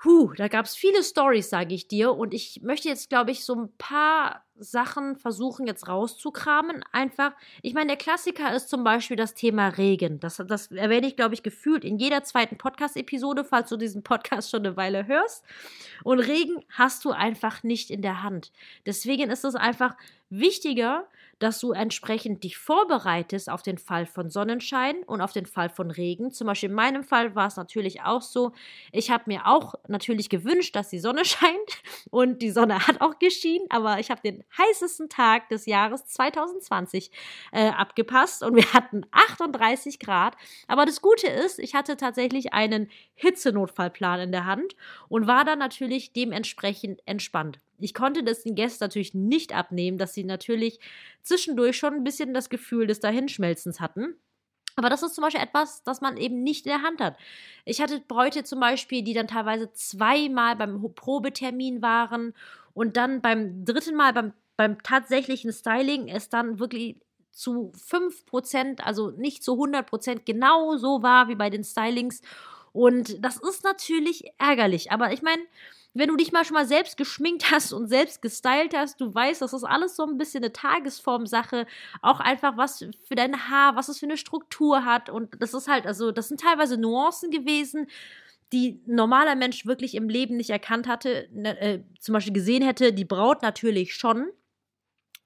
Puh, 0.00 0.32
da 0.34 0.48
gab 0.48 0.64
es 0.64 0.74
viele 0.74 1.02
Stories, 1.02 1.50
sage 1.50 1.74
ich 1.74 1.86
dir. 1.86 2.14
Und 2.14 2.32
ich 2.32 2.62
möchte 2.62 2.88
jetzt, 2.88 3.10
glaube 3.10 3.32
ich, 3.32 3.44
so 3.44 3.54
ein 3.54 3.68
paar 3.76 4.46
Sachen 4.56 5.16
versuchen 5.16 5.66
jetzt 5.66 5.88
rauszukramen. 5.88 6.82
Einfach, 6.90 7.32
ich 7.60 7.74
meine, 7.74 7.88
der 7.88 7.96
Klassiker 7.98 8.54
ist 8.54 8.70
zum 8.70 8.82
Beispiel 8.82 9.18
das 9.18 9.34
Thema 9.34 9.68
Regen. 9.68 10.18
Das, 10.18 10.42
das 10.48 10.68
erwähne 10.68 11.06
ich, 11.06 11.16
glaube 11.16 11.34
ich, 11.34 11.42
gefühlt 11.42 11.84
in 11.84 11.98
jeder 11.98 12.24
zweiten 12.24 12.56
Podcast-Episode, 12.56 13.44
falls 13.44 13.68
du 13.68 13.76
diesen 13.76 14.02
Podcast 14.02 14.50
schon 14.50 14.64
eine 14.64 14.78
Weile 14.78 15.06
hörst. 15.06 15.44
Und 16.02 16.20
Regen 16.20 16.64
hast 16.70 17.04
du 17.04 17.10
einfach 17.10 17.62
nicht 17.62 17.90
in 17.90 18.00
der 18.00 18.22
Hand. 18.22 18.52
Deswegen 18.86 19.28
ist 19.28 19.44
es 19.44 19.54
einfach 19.54 19.96
wichtiger, 20.30 21.06
dass 21.40 21.58
du 21.58 21.72
entsprechend 21.72 22.44
dich 22.44 22.58
vorbereitest 22.58 23.50
auf 23.50 23.62
den 23.62 23.78
Fall 23.78 24.06
von 24.06 24.30
Sonnenschein 24.30 25.02
und 25.04 25.20
auf 25.20 25.32
den 25.32 25.46
Fall 25.46 25.70
von 25.70 25.90
Regen. 25.90 26.30
Zum 26.30 26.46
Beispiel 26.46 26.68
in 26.68 26.74
meinem 26.74 27.02
Fall 27.02 27.34
war 27.34 27.48
es 27.48 27.56
natürlich 27.56 28.02
auch 28.02 28.22
so. 28.22 28.52
Ich 28.92 29.10
habe 29.10 29.24
mir 29.26 29.46
auch 29.46 29.74
natürlich 29.88 30.28
gewünscht, 30.28 30.76
dass 30.76 30.90
die 30.90 31.00
Sonne 31.00 31.24
scheint 31.24 31.82
und 32.10 32.42
die 32.42 32.50
Sonne 32.50 32.86
hat 32.86 33.00
auch 33.00 33.18
geschienen, 33.18 33.66
aber 33.70 33.98
ich 33.98 34.10
habe 34.10 34.20
den 34.20 34.44
heißesten 34.56 35.08
Tag 35.08 35.48
des 35.48 35.66
Jahres 35.66 36.06
2020 36.06 37.10
äh, 37.52 37.70
abgepasst 37.70 38.42
und 38.42 38.54
wir 38.54 38.72
hatten 38.74 39.02
38 39.10 39.98
Grad. 39.98 40.36
Aber 40.68 40.84
das 40.84 41.00
Gute 41.00 41.26
ist, 41.26 41.58
ich 41.58 41.74
hatte 41.74 41.96
tatsächlich 41.96 42.52
einen 42.52 42.90
Hitzenotfallplan 43.14 44.20
in 44.20 44.32
der 44.32 44.44
Hand 44.44 44.76
und 45.08 45.26
war 45.26 45.44
dann 45.44 45.58
natürlich 45.58 46.12
dementsprechend 46.12 47.00
entspannt. 47.06 47.60
Ich 47.82 47.94
konnte 47.94 48.22
das 48.22 48.42
den 48.42 48.54
Gästen 48.54 48.84
natürlich 48.84 49.14
nicht 49.14 49.54
abnehmen, 49.54 49.98
dass 49.98 50.14
sie 50.14 50.24
natürlich 50.24 50.80
zwischendurch 51.22 51.76
schon 51.76 51.94
ein 51.94 52.04
bisschen 52.04 52.34
das 52.34 52.50
Gefühl 52.50 52.86
des 52.86 53.00
Dahinschmelzens 53.00 53.80
hatten. 53.80 54.14
Aber 54.76 54.88
das 54.88 55.02
ist 55.02 55.14
zum 55.14 55.22
Beispiel 55.22 55.42
etwas, 55.42 55.82
das 55.82 56.00
man 56.00 56.16
eben 56.16 56.42
nicht 56.42 56.64
in 56.64 56.72
der 56.72 56.82
Hand 56.82 57.00
hat. 57.00 57.16
Ich 57.64 57.80
hatte 57.80 58.00
Bräute 58.00 58.44
zum 58.44 58.60
Beispiel, 58.60 59.02
die 59.02 59.14
dann 59.14 59.26
teilweise 59.26 59.72
zweimal 59.72 60.56
beim 60.56 60.80
Probetermin 60.94 61.82
waren 61.82 62.34
und 62.72 62.96
dann 62.96 63.20
beim 63.20 63.64
dritten 63.64 63.96
Mal, 63.96 64.12
beim, 64.12 64.32
beim 64.56 64.82
tatsächlichen 64.82 65.52
Styling, 65.52 66.08
es 66.08 66.28
dann 66.28 66.58
wirklich 66.60 66.96
zu 67.30 67.72
5%, 67.90 68.80
also 68.80 69.10
nicht 69.10 69.42
zu 69.42 69.52
100% 69.52 70.20
genau 70.24 70.76
so 70.76 71.02
war 71.02 71.28
wie 71.28 71.34
bei 71.34 71.50
den 71.50 71.64
Stylings. 71.64 72.22
Und 72.72 73.22
das 73.24 73.36
ist 73.36 73.64
natürlich 73.64 74.24
ärgerlich. 74.38 74.92
Aber 74.92 75.12
ich 75.12 75.22
meine, 75.22 75.42
wenn 75.92 76.08
du 76.08 76.16
dich 76.16 76.32
mal 76.32 76.44
schon 76.44 76.54
mal 76.54 76.66
selbst 76.66 76.96
geschminkt 76.96 77.50
hast 77.50 77.72
und 77.72 77.88
selbst 77.88 78.22
gestylt 78.22 78.74
hast, 78.74 79.00
du 79.00 79.14
weißt, 79.14 79.42
das 79.42 79.52
ist 79.52 79.64
alles 79.64 79.96
so 79.96 80.04
ein 80.04 80.18
bisschen 80.18 80.44
eine 80.44 80.52
Tagesformsache. 80.52 81.66
Auch 82.02 82.20
einfach 82.20 82.56
was 82.56 82.84
für 83.04 83.14
dein 83.14 83.48
Haar, 83.48 83.76
was 83.76 83.88
es 83.88 83.98
für 83.98 84.06
eine 84.06 84.16
Struktur 84.16 84.84
hat. 84.84 85.10
Und 85.10 85.36
das 85.40 85.54
ist 85.54 85.68
halt, 85.68 85.86
also, 85.86 86.12
das 86.12 86.28
sind 86.28 86.40
teilweise 86.40 86.76
Nuancen 86.76 87.30
gewesen, 87.30 87.86
die 88.52 88.80
ein 88.86 88.94
normaler 88.96 89.36
Mensch 89.36 89.66
wirklich 89.66 89.94
im 89.94 90.08
Leben 90.08 90.36
nicht 90.36 90.50
erkannt 90.50 90.88
hatte, 90.88 91.28
ne, 91.32 91.58
äh, 91.60 91.82
zum 92.00 92.14
Beispiel 92.14 92.32
gesehen 92.32 92.64
hätte, 92.64 92.92
die 92.92 93.04
Braut 93.04 93.42
natürlich 93.42 93.94
schon. 93.94 94.28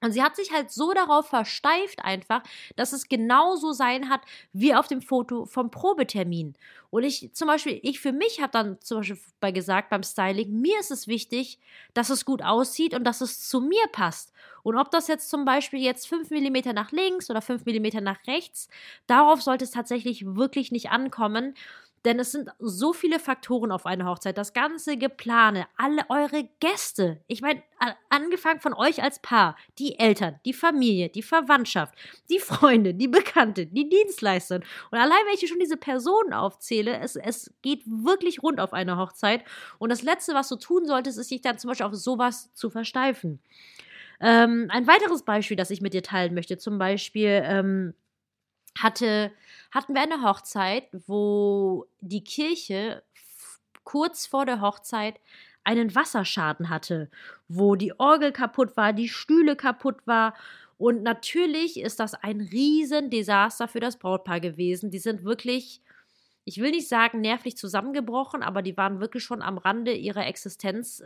Und 0.01 0.11
sie 0.11 0.21
hat 0.21 0.35
sich 0.35 0.51
halt 0.51 0.71
so 0.71 0.93
darauf 0.93 1.27
versteift 1.27 1.99
einfach, 2.03 2.43
dass 2.75 2.93
es 2.93 3.07
genauso 3.07 3.71
sein 3.73 4.09
hat 4.09 4.21
wie 4.53 4.75
auf 4.75 4.87
dem 4.87 5.01
Foto 5.01 5.45
vom 5.45 5.71
Probetermin. 5.71 6.53
Und 6.91 7.03
ich 7.03 7.31
zum 7.33 7.47
Beispiel, 7.47 7.79
ich 7.81 7.99
für 7.99 8.11
mich 8.11 8.41
habe 8.41 8.51
dann 8.51 8.79
zum 8.81 8.99
Beispiel 8.99 9.19
bei 9.39 9.51
gesagt 9.51 9.89
beim 9.89 10.03
Styling, 10.03 10.61
mir 10.61 10.79
ist 10.79 10.91
es 10.91 11.07
wichtig, 11.07 11.59
dass 11.93 12.09
es 12.09 12.25
gut 12.25 12.43
aussieht 12.43 12.93
und 12.93 13.03
dass 13.03 13.21
es 13.21 13.47
zu 13.47 13.61
mir 13.61 13.87
passt. 13.91 14.31
Und 14.63 14.77
ob 14.77 14.91
das 14.91 15.07
jetzt 15.07 15.29
zum 15.29 15.45
Beispiel 15.45 15.79
jetzt 15.79 16.07
5 16.07 16.29
mm 16.29 16.73
nach 16.73 16.91
links 16.91 17.29
oder 17.29 17.41
5 17.41 17.65
mm 17.65 18.03
nach 18.03 18.25
rechts, 18.27 18.67
darauf 19.07 19.41
sollte 19.41 19.65
es 19.65 19.71
tatsächlich 19.71 20.25
wirklich 20.25 20.71
nicht 20.71 20.89
ankommen, 20.89 21.55
denn 22.05 22.19
es 22.19 22.31
sind 22.31 22.49
so 22.59 22.93
viele 22.93 23.19
Faktoren 23.19 23.71
auf 23.71 23.85
einer 23.85 24.05
Hochzeit. 24.05 24.37
Das 24.37 24.53
ganze 24.53 24.97
Geplane, 24.97 25.65
alle 25.75 26.03
eure 26.09 26.47
Gäste. 26.59 27.21
Ich 27.27 27.41
meine, 27.41 27.63
angefangen 28.09 28.59
von 28.59 28.73
euch 28.73 29.01
als 29.01 29.19
Paar, 29.19 29.57
die 29.79 29.99
Eltern, 29.99 30.39
die 30.45 30.53
Familie, 30.53 31.09
die 31.09 31.23
Verwandtschaft, 31.23 31.95
die 32.29 32.39
Freunde, 32.39 32.93
die 32.93 33.07
Bekannte, 33.07 33.65
die 33.65 33.89
Dienstleister. 33.89 34.55
Und 34.91 34.97
allein, 34.97 35.17
wenn 35.25 35.33
ich 35.33 35.49
schon 35.49 35.59
diese 35.59 35.77
Personen 35.77 36.33
aufzähle, 36.33 36.99
es, 36.99 37.15
es 37.15 37.53
geht 37.61 37.83
wirklich 37.85 38.43
rund 38.43 38.59
auf 38.59 38.73
einer 38.73 38.97
Hochzeit. 38.97 39.43
Und 39.79 39.91
das 39.91 40.03
Letzte, 40.03 40.33
was 40.33 40.47
du 40.49 40.55
tun 40.55 40.85
solltest, 40.85 41.17
ist, 41.17 41.29
sich 41.29 41.41
dann 41.41 41.57
zum 41.57 41.69
Beispiel 41.69 41.87
auf 41.87 41.95
sowas 41.95 42.53
zu 42.53 42.69
versteifen. 42.69 43.39
Ähm, 44.21 44.67
ein 44.69 44.87
weiteres 44.87 45.23
Beispiel, 45.23 45.57
das 45.57 45.71
ich 45.71 45.81
mit 45.81 45.93
dir 45.93 46.03
teilen 46.03 46.33
möchte, 46.33 46.57
zum 46.57 46.77
Beispiel 46.77 47.41
ähm, 47.43 47.93
hatte 48.77 49.31
hatten 49.71 49.93
wir 49.93 50.01
eine 50.01 50.21
Hochzeit, 50.21 50.87
wo 51.05 51.85
die 51.99 52.23
Kirche 52.23 53.03
kurz 53.83 54.25
vor 54.25 54.45
der 54.45 54.61
Hochzeit 54.61 55.19
einen 55.65 55.93
Wasserschaden 55.95 56.69
hatte, 56.69 57.09
wo 57.47 57.75
die 57.75 57.99
Orgel 57.99 58.31
kaputt 58.31 58.77
war, 58.77 58.93
die 58.93 59.09
Stühle 59.09 59.55
kaputt 59.55 60.05
war. 60.05 60.33
Und 60.77 61.03
natürlich 61.03 61.79
ist 61.79 61.99
das 61.99 62.13
ein 62.13 62.39
Riesendesaster 62.39 63.67
für 63.67 63.79
das 63.79 63.97
Brautpaar 63.97 64.39
gewesen. 64.39 64.91
Die 64.91 64.99
sind 64.99 65.23
wirklich, 65.23 65.81
ich 66.45 66.61
will 66.61 66.71
nicht 66.71 66.87
sagen 66.87 67.21
nervlich 67.21 67.57
zusammengebrochen, 67.57 68.43
aber 68.43 68.61
die 68.61 68.77
waren 68.77 68.99
wirklich 68.99 69.23
schon 69.23 69.41
am 69.41 69.57
Rande 69.57 69.93
ihrer 69.93 70.25
Existenz 70.25 71.03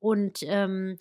und 0.00 0.42
ähm, 0.42 0.96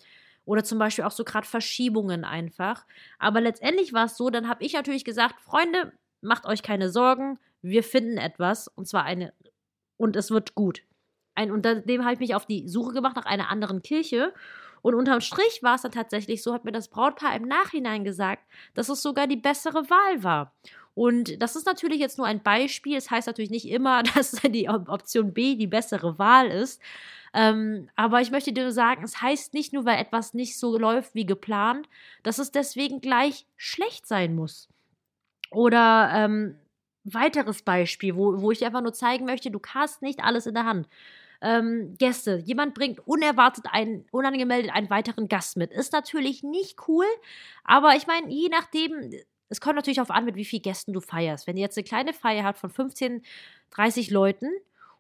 oder 0.50 0.64
zum 0.64 0.80
Beispiel 0.80 1.04
auch 1.04 1.12
so 1.12 1.24
gerade 1.24 1.46
Verschiebungen 1.46 2.24
einfach. 2.24 2.88
Aber 3.20 3.40
letztendlich 3.40 3.94
war 3.94 4.06
es 4.06 4.18
so, 4.18 4.32
dann 4.32 4.50
habe 4.50 4.64
ich 4.64 4.74
natürlich 4.74 5.06
gesagt, 5.06 5.40
Freunde, 5.42 5.94
macht 6.22 6.48
euch 6.48 6.64
keine 6.64 6.90
Sorgen, 6.90 7.38
wir 7.62 7.84
finden 7.84 8.18
etwas 8.18 8.68
und 8.68 8.88
zwar 8.88 9.04
eine 9.04 9.32
und 9.98 10.16
es 10.16 10.32
wird 10.32 10.56
gut. 10.56 10.82
Ein, 11.36 11.52
unter 11.52 11.76
dem 11.76 12.04
habe 12.04 12.16
ich 12.16 12.20
mich 12.20 12.34
auf 12.34 12.48
die 12.48 12.68
Suche 12.68 12.94
gemacht 12.94 13.16
nach 13.16 13.28
einer 13.28 13.50
anderen 13.50 13.84
Kirche 13.84 14.34
und 14.82 14.96
unterm 14.96 15.22
Strich 15.22 15.62
war 15.62 15.76
es 15.76 15.82
dann 15.82 15.92
tatsächlich 15.92 16.44
so, 16.44 16.54
hat 16.54 16.66
mir 16.66 16.72
das 16.72 16.88
Brautpaar 16.88 17.36
im 17.36 17.48
Nachhinein 17.48 18.04
gesagt, 18.04 18.44
dass 18.74 18.90
es 18.90 19.02
sogar 19.02 19.28
die 19.28 19.38
bessere 19.38 19.90
Wahl 19.90 20.24
war. 20.24 20.54
Und 20.96 21.42
das 21.42 21.56
ist 21.56 21.66
natürlich 21.66 22.00
jetzt 22.00 22.18
nur 22.18 22.28
ein 22.28 22.44
Beispiel. 22.44 22.98
Es 22.98 23.06
das 23.06 23.12
heißt 23.12 23.28
natürlich 23.28 23.52
nicht 23.52 23.70
immer, 23.70 24.04
dass 24.16 24.32
die 24.32 24.70
Option 24.70 25.34
B 25.34 25.56
die 25.56 25.68
bessere 25.68 26.20
Wahl 26.20 26.48
ist. 26.48 26.82
Ähm, 27.34 27.90
aber 27.96 28.22
ich 28.22 28.32
möchte 28.32 28.52
dir 28.52 28.72
sagen, 28.72 29.04
es 29.04 29.22
heißt 29.22 29.54
nicht 29.54 29.72
nur, 29.72 29.86
weil 29.86 30.00
etwas 30.00 30.34
nicht 30.34 30.58
so 30.58 30.78
läuft 30.78 31.16
wie 31.16 31.26
geplant, 31.26 31.88
dass 32.24 32.40
es 32.40 32.52
deswegen 32.52 33.02
gleich 33.02 33.46
schlecht 33.56 34.08
sein 34.08 34.36
muss. 34.36 34.68
Oder 35.52 36.12
ähm, 36.14 36.56
weiteres 37.04 37.62
Beispiel, 37.62 38.16
wo, 38.16 38.42
wo 38.42 38.52
ich 38.52 38.60
dir 38.60 38.68
einfach 38.68 38.82
nur 38.82 38.94
zeigen 38.94 39.26
möchte, 39.26 39.52
du 39.52 39.60
hast 39.74 40.02
nicht 40.02 40.24
alles 40.24 40.48
in 40.48 40.56
der 40.56 40.66
Hand. 40.66 40.88
Ähm, 41.42 41.96
Gäste. 41.98 42.42
Jemand 42.46 42.74
bringt 42.74 43.00
unerwartet 43.08 43.66
einen, 43.72 44.06
unangemeldet 44.12 44.72
einen 44.74 44.90
weiteren 44.90 45.28
Gast 45.30 45.56
mit. 45.56 45.72
Ist 45.72 45.94
natürlich 45.94 46.44
nicht 46.44 46.88
cool, 46.88 47.06
aber 47.64 47.96
ich 47.96 48.08
meine, 48.08 48.30
je 48.30 48.50
nachdem, 48.50 49.12
es 49.48 49.62
kommt 49.62 49.76
natürlich 49.76 49.98
darauf 49.98 50.12
an, 50.12 50.26
mit 50.26 50.36
wie 50.36 50.46
vielen 50.46 50.64
Gästen 50.64 50.94
du 50.94 51.00
feierst. 51.00 51.48
Wenn 51.48 51.58
ihr 51.58 51.64
jetzt 51.64 51.78
eine 51.78 51.86
kleine 51.86 52.14
Feier 52.14 52.44
habt 52.44 52.60
von 52.60 52.70
15, 52.70 53.24
30 53.72 54.12
Leuten 54.12 54.48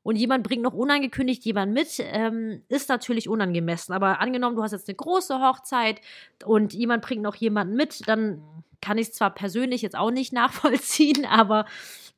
und 0.01 0.15
jemand 0.15 0.43
bringt 0.43 0.63
noch 0.63 0.73
unangekündigt 0.73 1.43
jemand 1.43 1.73
mit, 1.73 1.99
ähm, 1.99 2.63
ist 2.69 2.89
natürlich 2.89 3.27
unangemessen. 3.27 3.93
Aber 3.93 4.21
angenommen, 4.21 4.55
du 4.55 4.63
hast 4.63 4.71
jetzt 4.71 4.87
eine 4.87 4.95
große 4.95 5.39
Hochzeit 5.39 6.01
und 6.45 6.73
jemand 6.73 7.03
bringt 7.03 7.21
noch 7.21 7.35
jemanden 7.35 7.75
mit, 7.75 8.07
dann 8.07 8.41
kann 8.81 8.97
ich 8.97 9.09
es 9.09 9.13
zwar 9.13 9.33
persönlich 9.33 9.81
jetzt 9.81 9.97
auch 9.97 10.11
nicht 10.11 10.33
nachvollziehen, 10.33 11.25
aber 11.25 11.65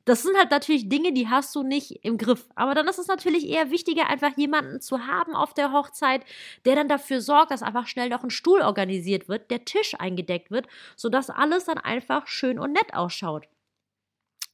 das 0.04 0.22
sind 0.22 0.36
halt 0.36 0.50
natürlich 0.50 0.88
Dinge, 0.88 1.12
die 1.12 1.28
hast 1.28 1.54
du 1.54 1.62
nicht 1.62 2.04
im 2.04 2.18
Griff. 2.18 2.48
Aber 2.54 2.74
dann 2.74 2.88
ist 2.88 2.98
es 2.98 3.06
natürlich 3.06 3.48
eher 3.48 3.70
wichtiger, 3.70 4.08
einfach 4.08 4.36
jemanden 4.36 4.80
zu 4.80 5.06
haben 5.06 5.34
auf 5.36 5.54
der 5.54 5.72
Hochzeit, 5.72 6.24
der 6.64 6.74
dann 6.74 6.88
dafür 6.88 7.20
sorgt, 7.20 7.52
dass 7.52 7.62
einfach 7.62 7.86
schnell 7.86 8.08
noch 8.08 8.24
ein 8.24 8.30
Stuhl 8.30 8.62
organisiert 8.62 9.28
wird, 9.28 9.50
der 9.50 9.64
Tisch 9.64 9.94
eingedeckt 9.98 10.50
wird, 10.50 10.66
sodass 10.96 11.30
alles 11.30 11.64
dann 11.66 11.78
einfach 11.78 12.26
schön 12.26 12.58
und 12.58 12.72
nett 12.72 12.94
ausschaut. 12.94 13.46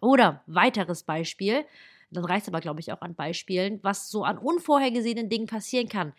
Oder 0.00 0.42
weiteres 0.46 1.02
Beispiel, 1.02 1.64
dann 2.10 2.24
reicht 2.24 2.42
es 2.42 2.48
aber, 2.48 2.60
glaube 2.60 2.80
ich, 2.80 2.92
auch 2.92 3.00
an 3.00 3.14
Beispielen, 3.14 3.80
was 3.82 4.10
so 4.10 4.24
an 4.24 4.38
unvorhergesehenen 4.38 5.28
Dingen 5.28 5.46
passieren 5.46 5.88
kann. 5.88 6.12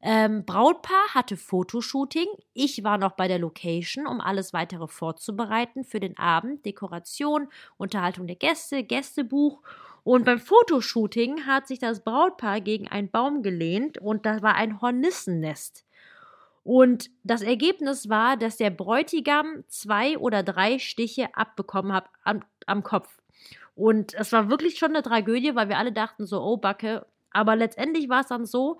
Ähm, 0.00 0.44
Brautpaar 0.44 1.14
hatte 1.14 1.36
Fotoshooting. 1.36 2.26
Ich 2.54 2.84
war 2.84 2.98
noch 2.98 3.12
bei 3.12 3.26
der 3.26 3.38
Location, 3.38 4.06
um 4.06 4.20
alles 4.20 4.52
weitere 4.52 4.86
vorzubereiten 4.86 5.84
für 5.84 5.98
den 5.98 6.16
Abend. 6.16 6.64
Dekoration, 6.64 7.48
Unterhaltung 7.76 8.26
der 8.26 8.36
Gäste, 8.36 8.84
Gästebuch. 8.84 9.60
Und 10.04 10.24
beim 10.24 10.38
Fotoshooting 10.38 11.46
hat 11.46 11.66
sich 11.66 11.80
das 11.80 12.00
Brautpaar 12.00 12.60
gegen 12.60 12.88
einen 12.88 13.10
Baum 13.10 13.42
gelehnt 13.42 13.98
und 13.98 14.24
da 14.24 14.40
war 14.40 14.54
ein 14.54 14.80
Hornissennest. 14.80 15.84
Und 16.64 17.10
das 17.24 17.42
Ergebnis 17.42 18.08
war, 18.08 18.36
dass 18.36 18.56
der 18.56 18.70
Bräutigam 18.70 19.64
zwei 19.68 20.16
oder 20.18 20.42
drei 20.42 20.78
Stiche 20.78 21.34
abbekommen 21.34 21.92
hat 21.92 22.06
am, 22.24 22.42
am 22.66 22.82
Kopf. 22.82 23.18
Und 23.74 24.14
es 24.14 24.32
war 24.32 24.50
wirklich 24.50 24.78
schon 24.78 24.90
eine 24.90 25.02
Tragödie, 25.02 25.54
weil 25.54 25.68
wir 25.68 25.78
alle 25.78 25.92
dachten 25.92 26.26
so, 26.26 26.42
oh 26.42 26.56
Backe. 26.56 27.06
Aber 27.30 27.56
letztendlich 27.56 28.08
war 28.08 28.20
es 28.20 28.28
dann 28.28 28.44
so, 28.46 28.78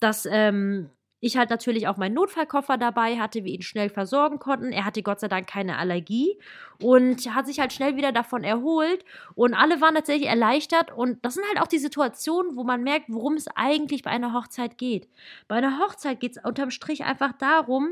dass 0.00 0.26
ähm, 0.26 0.90
ich 1.20 1.36
halt 1.36 1.50
natürlich 1.50 1.86
auch 1.86 1.98
meinen 1.98 2.14
Notfallkoffer 2.14 2.78
dabei 2.78 3.18
hatte, 3.18 3.44
wir 3.44 3.52
ihn 3.52 3.62
schnell 3.62 3.90
versorgen 3.90 4.38
konnten. 4.38 4.72
Er 4.72 4.86
hatte 4.86 5.02
Gott 5.02 5.20
sei 5.20 5.28
Dank 5.28 5.46
keine 5.46 5.76
Allergie 5.76 6.38
und 6.82 7.34
hat 7.34 7.46
sich 7.46 7.60
halt 7.60 7.74
schnell 7.74 7.96
wieder 7.96 8.10
davon 8.10 8.42
erholt. 8.42 9.04
Und 9.34 9.52
alle 9.52 9.82
waren 9.82 9.94
tatsächlich 9.94 10.28
erleichtert. 10.28 10.90
Und 10.90 11.22
das 11.24 11.34
sind 11.34 11.44
halt 11.46 11.60
auch 11.60 11.66
die 11.66 11.78
Situationen, 11.78 12.56
wo 12.56 12.64
man 12.64 12.82
merkt, 12.82 13.06
worum 13.08 13.34
es 13.34 13.48
eigentlich 13.54 14.02
bei 14.02 14.10
einer 14.10 14.32
Hochzeit 14.32 14.78
geht. 14.78 15.08
Bei 15.46 15.56
einer 15.56 15.78
Hochzeit 15.78 16.20
geht 16.20 16.36
es 16.36 16.44
unterm 16.44 16.70
Strich 16.70 17.04
einfach 17.04 17.32
darum, 17.34 17.90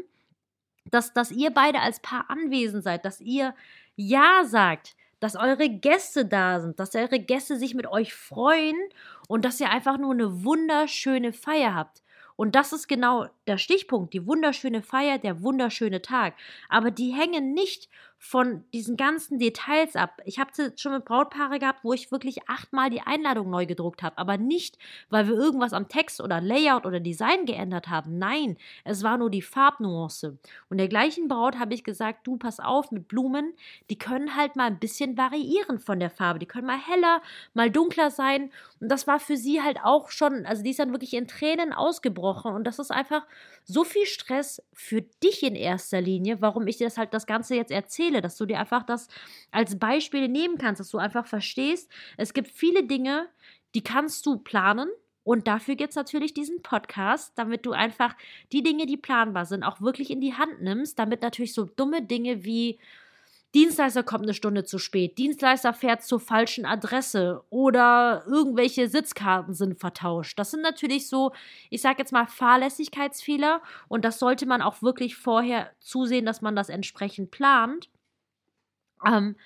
dass, 0.87 1.13
dass 1.13 1.31
ihr 1.31 1.51
beide 1.51 1.81
als 1.81 2.01
Paar 2.01 2.31
anwesend 2.31 2.83
seid, 2.83 3.05
dass 3.05 3.21
ihr 3.21 3.55
Ja 3.95 4.45
sagt, 4.45 4.97
dass 5.21 5.37
eure 5.37 5.69
Gäste 5.69 6.25
da 6.25 6.61
sind, 6.61 6.79
dass 6.79 6.95
eure 6.95 7.19
Gäste 7.19 7.57
sich 7.57 7.75
mit 7.75 7.87
euch 7.87 8.15
freuen 8.15 8.77
und 9.29 9.45
dass 9.45 9.61
ihr 9.61 9.71
einfach 9.71 9.99
nur 9.99 10.13
eine 10.13 10.45
wunderschöne 10.45 11.33
Feier 11.33 11.75
habt. 11.75 12.03
Und 12.37 12.55
das 12.55 12.73
ist 12.73 12.87
genau 12.87 13.27
der 13.49 13.59
Stichpunkt, 13.59 14.15
die 14.15 14.25
wunderschöne 14.25 14.81
Feier, 14.81 15.19
der 15.19 15.43
wunderschöne 15.43 16.03
Tag. 16.03 16.35
Aber 16.69 16.93
die 16.93 17.11
hängen 17.11 17.53
nicht 17.53 17.89
von 18.19 18.65
diesen 18.73 18.97
ganzen 18.97 19.39
Details 19.39 19.95
ab. 19.95 20.21
Ich 20.25 20.41
habe 20.41 20.51
schon 20.77 20.93
mit 20.93 21.05
Brautpaare 21.05 21.61
gehabt, 21.61 21.85
wo 21.85 21.93
ich 21.93 22.11
wirklich 22.11 22.49
achtmal 22.49 22.91
die 22.91 23.01
Einladung 23.01 23.49
neu 23.49 23.65
gedruckt 23.65 24.03
habe, 24.03 24.19
aber 24.19 24.37
nicht, 24.37 24.77
weil 25.09 25.29
wir 25.29 25.35
irgendwas 25.35 25.73
am 25.73 25.89
Text 25.89 26.21
oder 26.21 26.41
Layout 26.41 26.85
oder 26.85 26.99
Design 26.99 27.47
geändert 27.47 27.89
haben. 27.89 28.19
Nein, 28.19 28.57
es 28.85 29.05
war 29.05 29.19
nur 29.19 29.31
die 29.31 29.41
Farbnuance. 29.43 30.37
Und 30.69 30.79
der 30.79 30.89
gleichen 30.89 31.29
Braut 31.29 31.59
habe 31.59 31.75
ich 31.75 31.85
gesagt, 31.85 32.27
du 32.27 32.37
pass 32.37 32.59
auf 32.59 32.91
mit 32.91 33.07
Blumen, 33.07 33.55
die 33.89 33.99
können 33.99 34.35
halt 34.35 34.57
mal 34.57 34.67
ein 34.67 34.81
bisschen 34.81 35.17
variieren 35.17 35.79
von 35.79 36.01
der 36.01 36.11
Farbe. 36.11 36.41
Die 36.41 36.47
können 36.47 36.67
mal 36.67 36.79
heller, 36.79 37.23
mal 37.55 37.71
dunkler 37.71 38.11
sein. 38.11 38.51
Und 38.81 38.89
das 38.89 39.07
war 39.07 39.21
für 39.21 39.37
sie 39.37 39.63
halt 39.63 39.79
auch 39.85 40.11
schon, 40.11 40.45
also 40.45 40.65
die 40.65 40.71
ist 40.71 40.81
dann 40.81 40.93
wirklich 40.93 41.15
in 41.15 41.29
Tränen 41.29 41.73
ausgebrochen. 41.73 42.53
Und 42.53 42.65
das 42.65 42.81
ist 42.81 42.91
einfach 42.91 43.25
so 43.65 43.85
viel 43.85 44.07
Stress 44.07 44.63
für 44.73 45.03
dich 45.03 45.43
in 45.43 45.55
erster 45.55 46.01
Linie, 46.01 46.41
warum 46.41 46.67
ich 46.67 46.79
dir 46.79 46.87
das 46.87 46.99
halt 46.99 47.15
das 47.15 47.27
Ganze 47.27 47.55
jetzt 47.55 47.71
erzähle, 47.71 48.08
dass 48.11 48.37
du 48.37 48.47
dir 48.47 48.59
einfach 48.59 48.83
das 48.83 49.09
als 49.51 49.79
Beispiel 49.79 50.29
nehmen 50.29 50.59
kannst, 50.59 50.81
dass 50.81 50.91
du 50.91 50.99
einfach 50.99 51.27
verstehst, 51.27 51.91
es 52.17 52.33
gibt 52.33 52.49
viele 52.49 52.85
Dinge, 52.85 53.29
die 53.75 53.83
kannst 53.83 54.27
du 54.27 54.39
planen, 54.39 54.89
und 55.29 55.47
dafür 55.47 55.75
gibt 55.75 55.91
es 55.91 55.97
natürlich 55.97 56.33
diesen 56.33 56.63
Podcast, 56.63 57.35
damit 57.37 57.67
du 57.67 57.73
einfach 57.73 58.17
die 58.51 58.63
Dinge, 58.63 58.87
die 58.87 58.97
planbar 58.97 59.45
sind, 59.45 59.63
auch 59.63 59.83
wirklich 59.83 60.11
in 60.11 60.23
die 60.23 60.33
Hand 60.33 60.63
nimmst, 60.63 60.99
damit 60.99 61.21
natürlich 61.21 61.53
so 61.53 61.65
dumme 61.65 62.01
Dinge 62.01 62.45
wie 62.45 62.79
Dienstleister 63.55 64.03
kommt 64.03 64.25
eine 64.25 64.33
Stunde 64.33 64.65
zu 64.65 64.79
spät, 64.79 65.19
Dienstleister 65.19 65.75
fährt 65.75 66.03
zur 66.03 66.19
falschen 66.19 66.65
Adresse 66.65 67.43
oder 67.51 68.25
irgendwelche 68.27 68.89
Sitzkarten 68.89 69.53
sind 69.53 69.79
vertauscht. 69.79 70.39
Das 70.39 70.51
sind 70.51 70.63
natürlich 70.63 71.09
so, 71.09 71.33
ich 71.69 71.83
sage 71.83 71.99
jetzt 71.99 72.13
mal, 72.13 72.27
Fahrlässigkeitsfehler 72.27 73.61
und 73.89 74.07
das 74.07 74.19
sollte 74.19 74.47
man 74.47 74.63
auch 74.63 74.81
wirklich 74.81 75.17
vorher 75.17 75.71
zusehen, 75.79 76.25
dass 76.25 76.41
man 76.41 76.57
das 76.57 76.71
entsprechend 76.71 77.31
plant. 77.31 77.91
Ähm, 79.07 79.37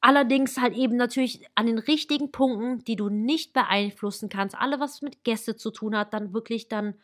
allerdings 0.00 0.58
halt 0.60 0.74
eben 0.74 0.96
natürlich 0.96 1.46
an 1.54 1.66
den 1.66 1.78
richtigen 1.78 2.30
Punkten, 2.32 2.84
die 2.84 2.96
du 2.96 3.08
nicht 3.08 3.52
beeinflussen 3.52 4.28
kannst, 4.28 4.56
alle 4.56 4.80
was 4.80 5.00
mit 5.02 5.24
Gäste 5.24 5.56
zu 5.56 5.70
tun 5.70 5.96
hat, 5.96 6.12
dann 6.14 6.32
wirklich 6.34 6.68
dann 6.68 6.94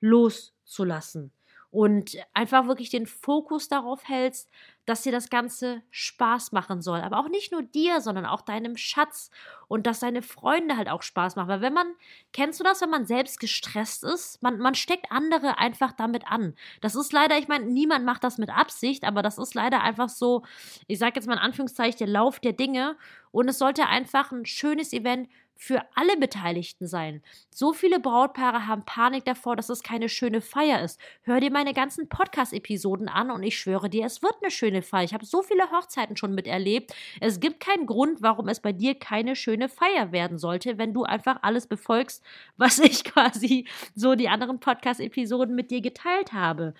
loszulassen 0.00 1.32
und 1.76 2.16
einfach 2.32 2.68
wirklich 2.68 2.88
den 2.88 3.04
Fokus 3.04 3.68
darauf 3.68 4.08
hältst, 4.08 4.48
dass 4.86 5.02
dir 5.02 5.12
das 5.12 5.28
Ganze 5.28 5.82
Spaß 5.90 6.52
machen 6.52 6.80
soll. 6.80 7.02
Aber 7.02 7.18
auch 7.18 7.28
nicht 7.28 7.52
nur 7.52 7.60
dir, 7.62 8.00
sondern 8.00 8.24
auch 8.24 8.40
deinem 8.40 8.78
Schatz 8.78 9.30
und 9.68 9.86
dass 9.86 10.00
deine 10.00 10.22
Freunde 10.22 10.78
halt 10.78 10.88
auch 10.88 11.02
Spaß 11.02 11.36
machen. 11.36 11.48
Weil 11.48 11.60
wenn 11.60 11.74
man, 11.74 11.88
kennst 12.32 12.60
du 12.60 12.64
das, 12.64 12.80
wenn 12.80 12.88
man 12.88 13.04
selbst 13.04 13.40
gestresst 13.40 14.04
ist? 14.04 14.42
Man, 14.42 14.56
man 14.58 14.74
steckt 14.74 15.12
andere 15.12 15.58
einfach 15.58 15.92
damit 15.92 16.26
an. 16.26 16.54
Das 16.80 16.94
ist 16.94 17.12
leider, 17.12 17.36
ich 17.36 17.46
meine, 17.46 17.66
niemand 17.66 18.06
macht 18.06 18.24
das 18.24 18.38
mit 18.38 18.48
Absicht, 18.48 19.04
aber 19.04 19.20
das 19.20 19.36
ist 19.36 19.52
leider 19.52 19.82
einfach 19.82 20.08
so, 20.08 20.44
ich 20.86 20.98
sage 20.98 21.16
jetzt 21.16 21.26
mal 21.26 21.34
in 21.34 21.40
Anführungszeichen, 21.40 21.98
der 21.98 22.08
Lauf 22.08 22.40
der 22.40 22.54
Dinge. 22.54 22.96
Und 23.32 23.50
es 23.50 23.58
sollte 23.58 23.86
einfach 23.86 24.32
ein 24.32 24.46
schönes 24.46 24.94
Event 24.94 25.28
für 25.56 25.82
alle 25.94 26.16
Beteiligten 26.18 26.86
sein. 26.86 27.22
So 27.50 27.72
viele 27.72 27.98
Brautpaare 27.98 28.66
haben 28.66 28.84
Panik 28.84 29.24
davor, 29.24 29.56
dass 29.56 29.70
es 29.70 29.82
keine 29.82 30.08
schöne 30.08 30.40
Feier 30.40 30.82
ist. 30.82 31.00
Hör 31.22 31.40
dir 31.40 31.50
meine 31.50 31.72
ganzen 31.72 32.08
Podcast-Episoden 32.08 33.08
an 33.08 33.30
und 33.30 33.42
ich 33.42 33.58
schwöre 33.58 33.88
dir, 33.88 34.04
es 34.04 34.22
wird 34.22 34.34
eine 34.42 34.50
schöne 34.50 34.82
Feier. 34.82 35.04
Ich 35.04 35.14
habe 35.14 35.24
so 35.24 35.42
viele 35.42 35.70
Hochzeiten 35.70 36.16
schon 36.16 36.34
miterlebt. 36.34 36.94
Es 37.20 37.40
gibt 37.40 37.60
keinen 37.60 37.86
Grund, 37.86 38.20
warum 38.20 38.48
es 38.48 38.60
bei 38.60 38.72
dir 38.72 38.94
keine 38.94 39.34
schöne 39.34 39.68
Feier 39.68 40.12
werden 40.12 40.38
sollte, 40.38 40.76
wenn 40.76 40.92
du 40.92 41.04
einfach 41.04 41.38
alles 41.42 41.66
befolgst, 41.66 42.22
was 42.56 42.78
ich 42.78 43.04
quasi 43.04 43.66
so 43.94 44.14
die 44.14 44.28
anderen 44.28 44.60
Podcast-Episoden 44.60 45.54
mit 45.54 45.70
dir 45.70 45.80
geteilt 45.80 46.32
habe. 46.34 46.74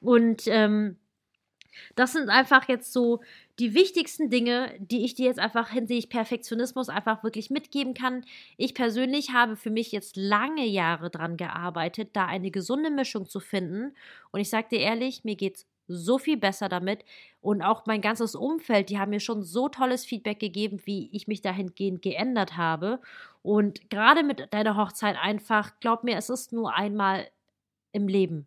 Und 0.00 0.44
ähm, 0.46 0.96
das 1.96 2.12
sind 2.12 2.28
einfach 2.28 2.68
jetzt 2.68 2.92
so 2.92 3.20
die 3.58 3.74
wichtigsten 3.74 4.30
Dinge, 4.30 4.74
die 4.78 5.04
ich 5.04 5.14
dir 5.14 5.26
jetzt 5.26 5.38
einfach 5.38 5.70
hinsichtlich 5.70 6.08
Perfektionismus 6.08 6.88
einfach 6.88 7.22
wirklich 7.22 7.50
mitgeben 7.50 7.94
kann. 7.94 8.24
Ich 8.56 8.74
persönlich 8.74 9.32
habe 9.32 9.56
für 9.56 9.70
mich 9.70 9.92
jetzt 9.92 10.16
lange 10.16 10.66
Jahre 10.66 11.10
dran 11.10 11.36
gearbeitet, 11.36 12.10
da 12.14 12.26
eine 12.26 12.50
gesunde 12.50 12.90
Mischung 12.90 13.26
zu 13.26 13.40
finden. 13.40 13.94
Und 14.32 14.40
ich 14.40 14.50
sage 14.50 14.68
dir 14.70 14.80
ehrlich, 14.80 15.24
mir 15.24 15.36
geht 15.36 15.56
es 15.56 15.66
so 15.88 16.18
viel 16.18 16.36
besser 16.36 16.68
damit. 16.68 17.04
Und 17.40 17.62
auch 17.62 17.84
mein 17.86 18.00
ganzes 18.00 18.34
Umfeld, 18.34 18.88
die 18.90 18.98
haben 18.98 19.10
mir 19.10 19.20
schon 19.20 19.42
so 19.42 19.68
tolles 19.68 20.04
Feedback 20.04 20.38
gegeben, 20.38 20.80
wie 20.84 21.10
ich 21.12 21.26
mich 21.26 21.42
dahingehend 21.42 22.00
geändert 22.02 22.56
habe. 22.56 23.00
Und 23.42 23.90
gerade 23.90 24.22
mit 24.22 24.52
deiner 24.52 24.76
Hochzeit 24.76 25.16
einfach, 25.20 25.72
glaub 25.80 26.04
mir, 26.04 26.16
es 26.16 26.30
ist 26.30 26.52
nur 26.52 26.74
einmal 26.74 27.28
im 27.92 28.08
Leben. 28.08 28.46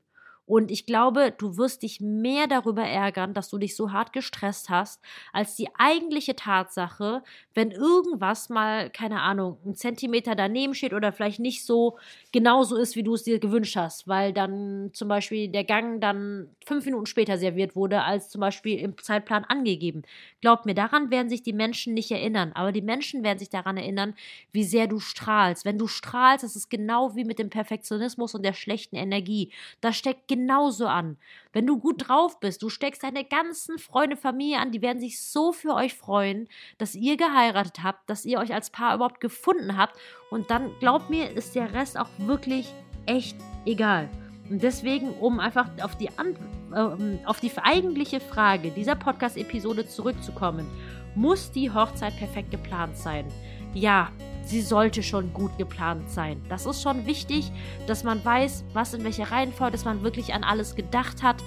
Und 0.54 0.70
ich 0.70 0.86
glaube, 0.86 1.34
du 1.36 1.58
wirst 1.58 1.82
dich 1.82 2.00
mehr 2.00 2.46
darüber 2.46 2.84
ärgern, 2.84 3.34
dass 3.34 3.50
du 3.50 3.58
dich 3.58 3.76
so 3.76 3.92
hart 3.92 4.14
gestresst 4.14 4.70
hast, 4.70 5.02
als 5.32 5.56
die 5.56 5.68
eigentliche 5.80 6.36
Tatsache, 6.36 7.24
wenn 7.56 7.72
irgendwas 7.72 8.50
mal, 8.50 8.92
keine 8.92 9.22
Ahnung, 9.22 9.58
ein 9.66 9.74
Zentimeter 9.74 10.36
daneben 10.36 10.76
steht 10.76 10.94
oder 10.94 11.12
vielleicht 11.12 11.40
nicht 11.40 11.66
so 11.66 11.98
genauso 12.32 12.76
ist, 12.76 12.96
wie 12.96 13.02
du 13.02 13.16
es 13.16 13.24
dir 13.24 13.40
gewünscht 13.40 13.76
hast, 13.76 14.08
weil 14.08 14.32
dann 14.32 14.92
zum 14.94 15.08
Beispiel 15.08 15.48
der 15.48 15.64
Gang 15.64 16.00
dann 16.00 16.50
fünf 16.64 16.86
Minuten 16.86 17.08
später 17.08 17.40
serviert 17.40 17.76
wurde, 17.76 18.04
als 18.04 18.30
zum 18.30 18.40
Beispiel 18.40 18.78
im 18.78 18.96
Zeitplan 19.00 19.46
angegeben. 19.46 20.04
Glaub 20.40 20.68
mir, 20.68 20.76
daran 20.76 21.10
werden 21.10 21.30
sich 21.30 21.42
die 21.42 21.54
Menschen 21.54 21.96
nicht 21.96 22.12
erinnern, 22.12 22.52
aber 22.54 22.72
die 22.72 22.84
Menschen 22.84 23.24
werden 23.24 23.40
sich 23.40 23.50
daran 23.50 23.78
erinnern, 23.78 24.14
wie 24.52 24.64
sehr 24.64 24.86
du 24.86 25.00
strahlst. 25.00 25.66
Wenn 25.66 25.80
du 25.80 25.88
strahlst, 25.88 26.44
das 26.44 26.56
ist 26.56 26.70
genau 26.70 27.16
wie 27.16 27.24
mit 27.24 27.40
dem 27.40 27.50
Perfektionismus 27.50 28.36
und 28.36 28.44
der 28.46 28.54
schlechten 28.54 28.98
Energie. 28.98 29.52
Da 29.82 29.92
steckt 29.92 30.28
genauso 30.44 30.88
an. 30.88 31.18
Wenn 31.54 31.66
du 31.66 31.80
gut 31.80 32.08
drauf 32.08 32.40
bist, 32.40 32.62
du 32.62 32.70
steckst 32.70 33.04
deine 33.04 33.24
ganzen 33.24 33.78
Freunde, 33.78 34.18
Familie 34.18 34.60
an, 34.60 34.72
die 34.72 34.82
werden 34.82 35.00
sich 35.00 35.22
so 35.22 35.54
für 35.54 35.74
euch 35.74 35.94
freuen, 35.94 36.48
dass 36.78 36.96
ihr 36.96 37.18
geheiratet 37.18 37.84
habt, 37.84 38.10
dass 38.10 38.26
ihr 38.26 38.40
euch 38.40 38.54
als 38.54 38.70
Paar 38.70 38.96
überhaupt 38.96 39.22
gefunden 39.22 39.78
habt. 39.78 39.98
Und 40.30 40.52
dann, 40.52 40.72
glaubt 40.80 41.10
mir, 41.10 41.32
ist 41.32 41.56
der 41.56 41.74
Rest 41.74 41.98
auch 41.98 42.10
wirklich 42.18 42.74
echt 43.06 43.38
egal. 43.66 44.10
Und 44.50 44.62
deswegen, 44.62 45.14
um 45.14 45.40
einfach 45.40 45.70
auf 45.82 45.96
die, 45.98 46.08
äh, 46.08 47.26
auf 47.26 47.40
die 47.40 47.52
eigentliche 47.58 48.20
Frage 48.20 48.72
dieser 48.72 48.96
Podcast-Episode 48.96 49.88
zurückzukommen, 49.88 50.68
muss 51.16 51.52
die 51.52 51.72
Hochzeit 51.72 52.18
perfekt 52.18 52.52
geplant 52.52 52.98
sein? 52.98 53.26
Ja, 53.74 54.12
sie 54.46 54.62
sollte 54.62 55.04
schon 55.04 55.34
gut 55.34 55.58
geplant 55.58 56.10
sein. 56.10 56.42
Das 56.50 56.66
ist 56.66 56.82
schon 56.82 57.06
wichtig, 57.06 57.52
dass 57.88 58.04
man 58.04 58.24
weiß, 58.24 58.64
was 58.74 58.94
in 58.94 59.04
welcher 59.04 59.32
Reihenfolge, 59.32 59.72
dass 59.74 59.86
man 59.86 60.04
wirklich 60.04 60.34
an 60.34 60.44
alles 60.44 60.76
gedacht 60.76 61.24
hat, 61.24 61.44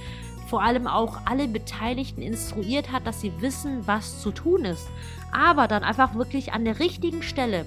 vor 0.49 0.63
allem 0.63 0.87
auch 0.87 1.19
alle 1.25 1.49
Beteiligten 1.49 2.23
instruiert 2.23 2.93
hat, 2.93 3.07
dass 3.07 3.21
sie 3.21 3.33
wissen, 3.41 3.87
was 3.87 4.23
zu 4.23 4.31
tun 4.31 4.65
ist. 4.65 4.89
Aber 5.33 5.69
dann 5.69 5.83
einfach 5.83 6.15
wirklich 6.15 6.53
an 6.53 6.65
der 6.65 6.79
richtigen 6.79 7.23
Stelle 7.23 7.67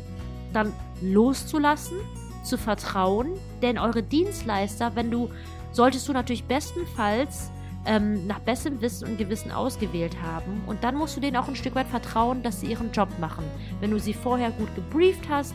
dann 0.53 0.73
loszulassen, 1.01 1.97
zu 2.43 2.57
vertrauen, 2.57 3.33
denn 3.61 3.77
eure 3.77 4.01
Dienstleister, 4.01 4.95
wenn 4.95 5.11
du, 5.11 5.29
solltest 5.71 6.07
du 6.07 6.13
natürlich 6.13 6.45
bestenfalls 6.45 7.51
ähm, 7.85 8.27
nach 8.27 8.39
bestem 8.39 8.81
Wissen 8.81 9.07
und 9.07 9.17
Gewissen 9.17 9.51
ausgewählt 9.51 10.15
haben. 10.21 10.61
Und 10.67 10.83
dann 10.83 10.95
musst 10.95 11.15
du 11.15 11.21
denen 11.21 11.37
auch 11.37 11.47
ein 11.47 11.55
Stück 11.55 11.75
weit 11.75 11.87
vertrauen, 11.87 12.43
dass 12.43 12.61
sie 12.61 12.67
ihren 12.67 12.91
Job 12.91 13.09
machen. 13.19 13.43
Wenn 13.79 13.91
du 13.91 13.99
sie 13.99 14.13
vorher 14.13 14.51
gut 14.51 14.73
gebrieft 14.75 15.27
hast, 15.29 15.53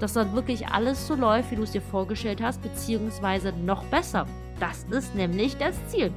dass 0.00 0.12
dann 0.12 0.34
wirklich 0.34 0.68
alles 0.68 1.06
so 1.06 1.14
läuft, 1.14 1.50
wie 1.50 1.56
du 1.56 1.62
es 1.62 1.72
dir 1.72 1.80
vorgestellt 1.80 2.42
hast, 2.42 2.62
beziehungsweise 2.62 3.52
noch 3.52 3.84
besser. 3.84 4.26
Das 4.60 4.84
ist 4.90 5.14
nämlich 5.14 5.56
das 5.56 5.74
Ziel. 5.88 6.12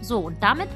So, 0.00 0.18
und 0.18 0.42
damit 0.42 0.68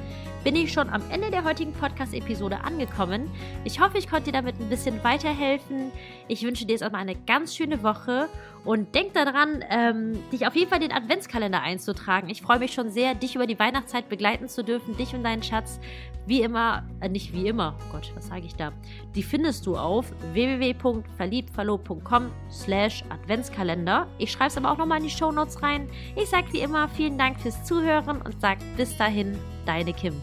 bin 0.44 0.56
ich 0.56 0.72
schon 0.72 0.90
am 0.90 1.02
Ende 1.10 1.30
der 1.30 1.44
heutigen 1.44 1.72
Podcast-Episode 1.72 2.60
angekommen. 2.62 3.30
Ich 3.64 3.80
hoffe, 3.80 3.96
ich 3.96 4.10
konnte 4.10 4.26
dir 4.26 4.32
damit 4.32 4.60
ein 4.60 4.68
bisschen 4.68 5.02
weiterhelfen. 5.02 5.90
Ich 6.28 6.42
wünsche 6.42 6.66
dir 6.66 6.72
jetzt 6.72 6.82
erstmal 6.82 7.00
eine 7.00 7.14
ganz 7.14 7.56
schöne 7.56 7.82
Woche 7.82 8.28
und 8.64 8.94
denk 8.94 9.14
daran, 9.14 9.64
ähm, 9.70 10.18
dich 10.30 10.46
auf 10.46 10.54
jeden 10.56 10.70
Fall 10.70 10.80
den 10.80 10.92
Adventskalender 10.92 11.62
einzutragen. 11.62 12.28
Ich 12.28 12.42
freue 12.42 12.58
mich 12.58 12.72
schon 12.72 12.90
sehr, 12.90 13.14
dich 13.14 13.34
über 13.34 13.46
die 13.46 13.58
Weihnachtszeit 13.58 14.08
begleiten 14.08 14.48
zu 14.48 14.64
dürfen, 14.64 14.96
dich 14.96 15.14
und 15.14 15.22
deinen 15.22 15.42
Schatz. 15.42 15.80
Wie 16.26 16.40
immer, 16.40 16.84
äh, 17.00 17.08
nicht 17.08 17.34
wie 17.34 17.46
immer, 17.48 17.76
oh 17.78 17.92
Gott, 17.92 18.10
was 18.14 18.28
sage 18.28 18.46
ich 18.46 18.54
da? 18.54 18.72
Die 19.14 19.22
findest 19.22 19.66
du 19.66 19.76
auf 19.76 20.06
www.verliebtverlobt.com 20.32 22.30
slash 22.50 23.04
Adventskalender. 23.10 24.06
Ich 24.16 24.32
schreibe 24.32 24.48
es 24.48 24.56
aber 24.56 24.72
auch 24.72 24.78
nochmal 24.78 24.98
in 24.98 25.04
die 25.04 25.10
Shownotes 25.10 25.62
rein. 25.62 25.88
Ich 26.16 26.30
sage 26.30 26.52
wie 26.52 26.60
immer 26.60 26.88
vielen 26.88 27.18
Dank 27.18 27.38
fürs 27.40 27.62
Zuhören 27.64 28.22
und 28.22 28.40
sage 28.40 28.60
bis 28.76 28.96
dahin, 28.96 29.36
deine 29.66 29.92
Kim. 29.92 30.14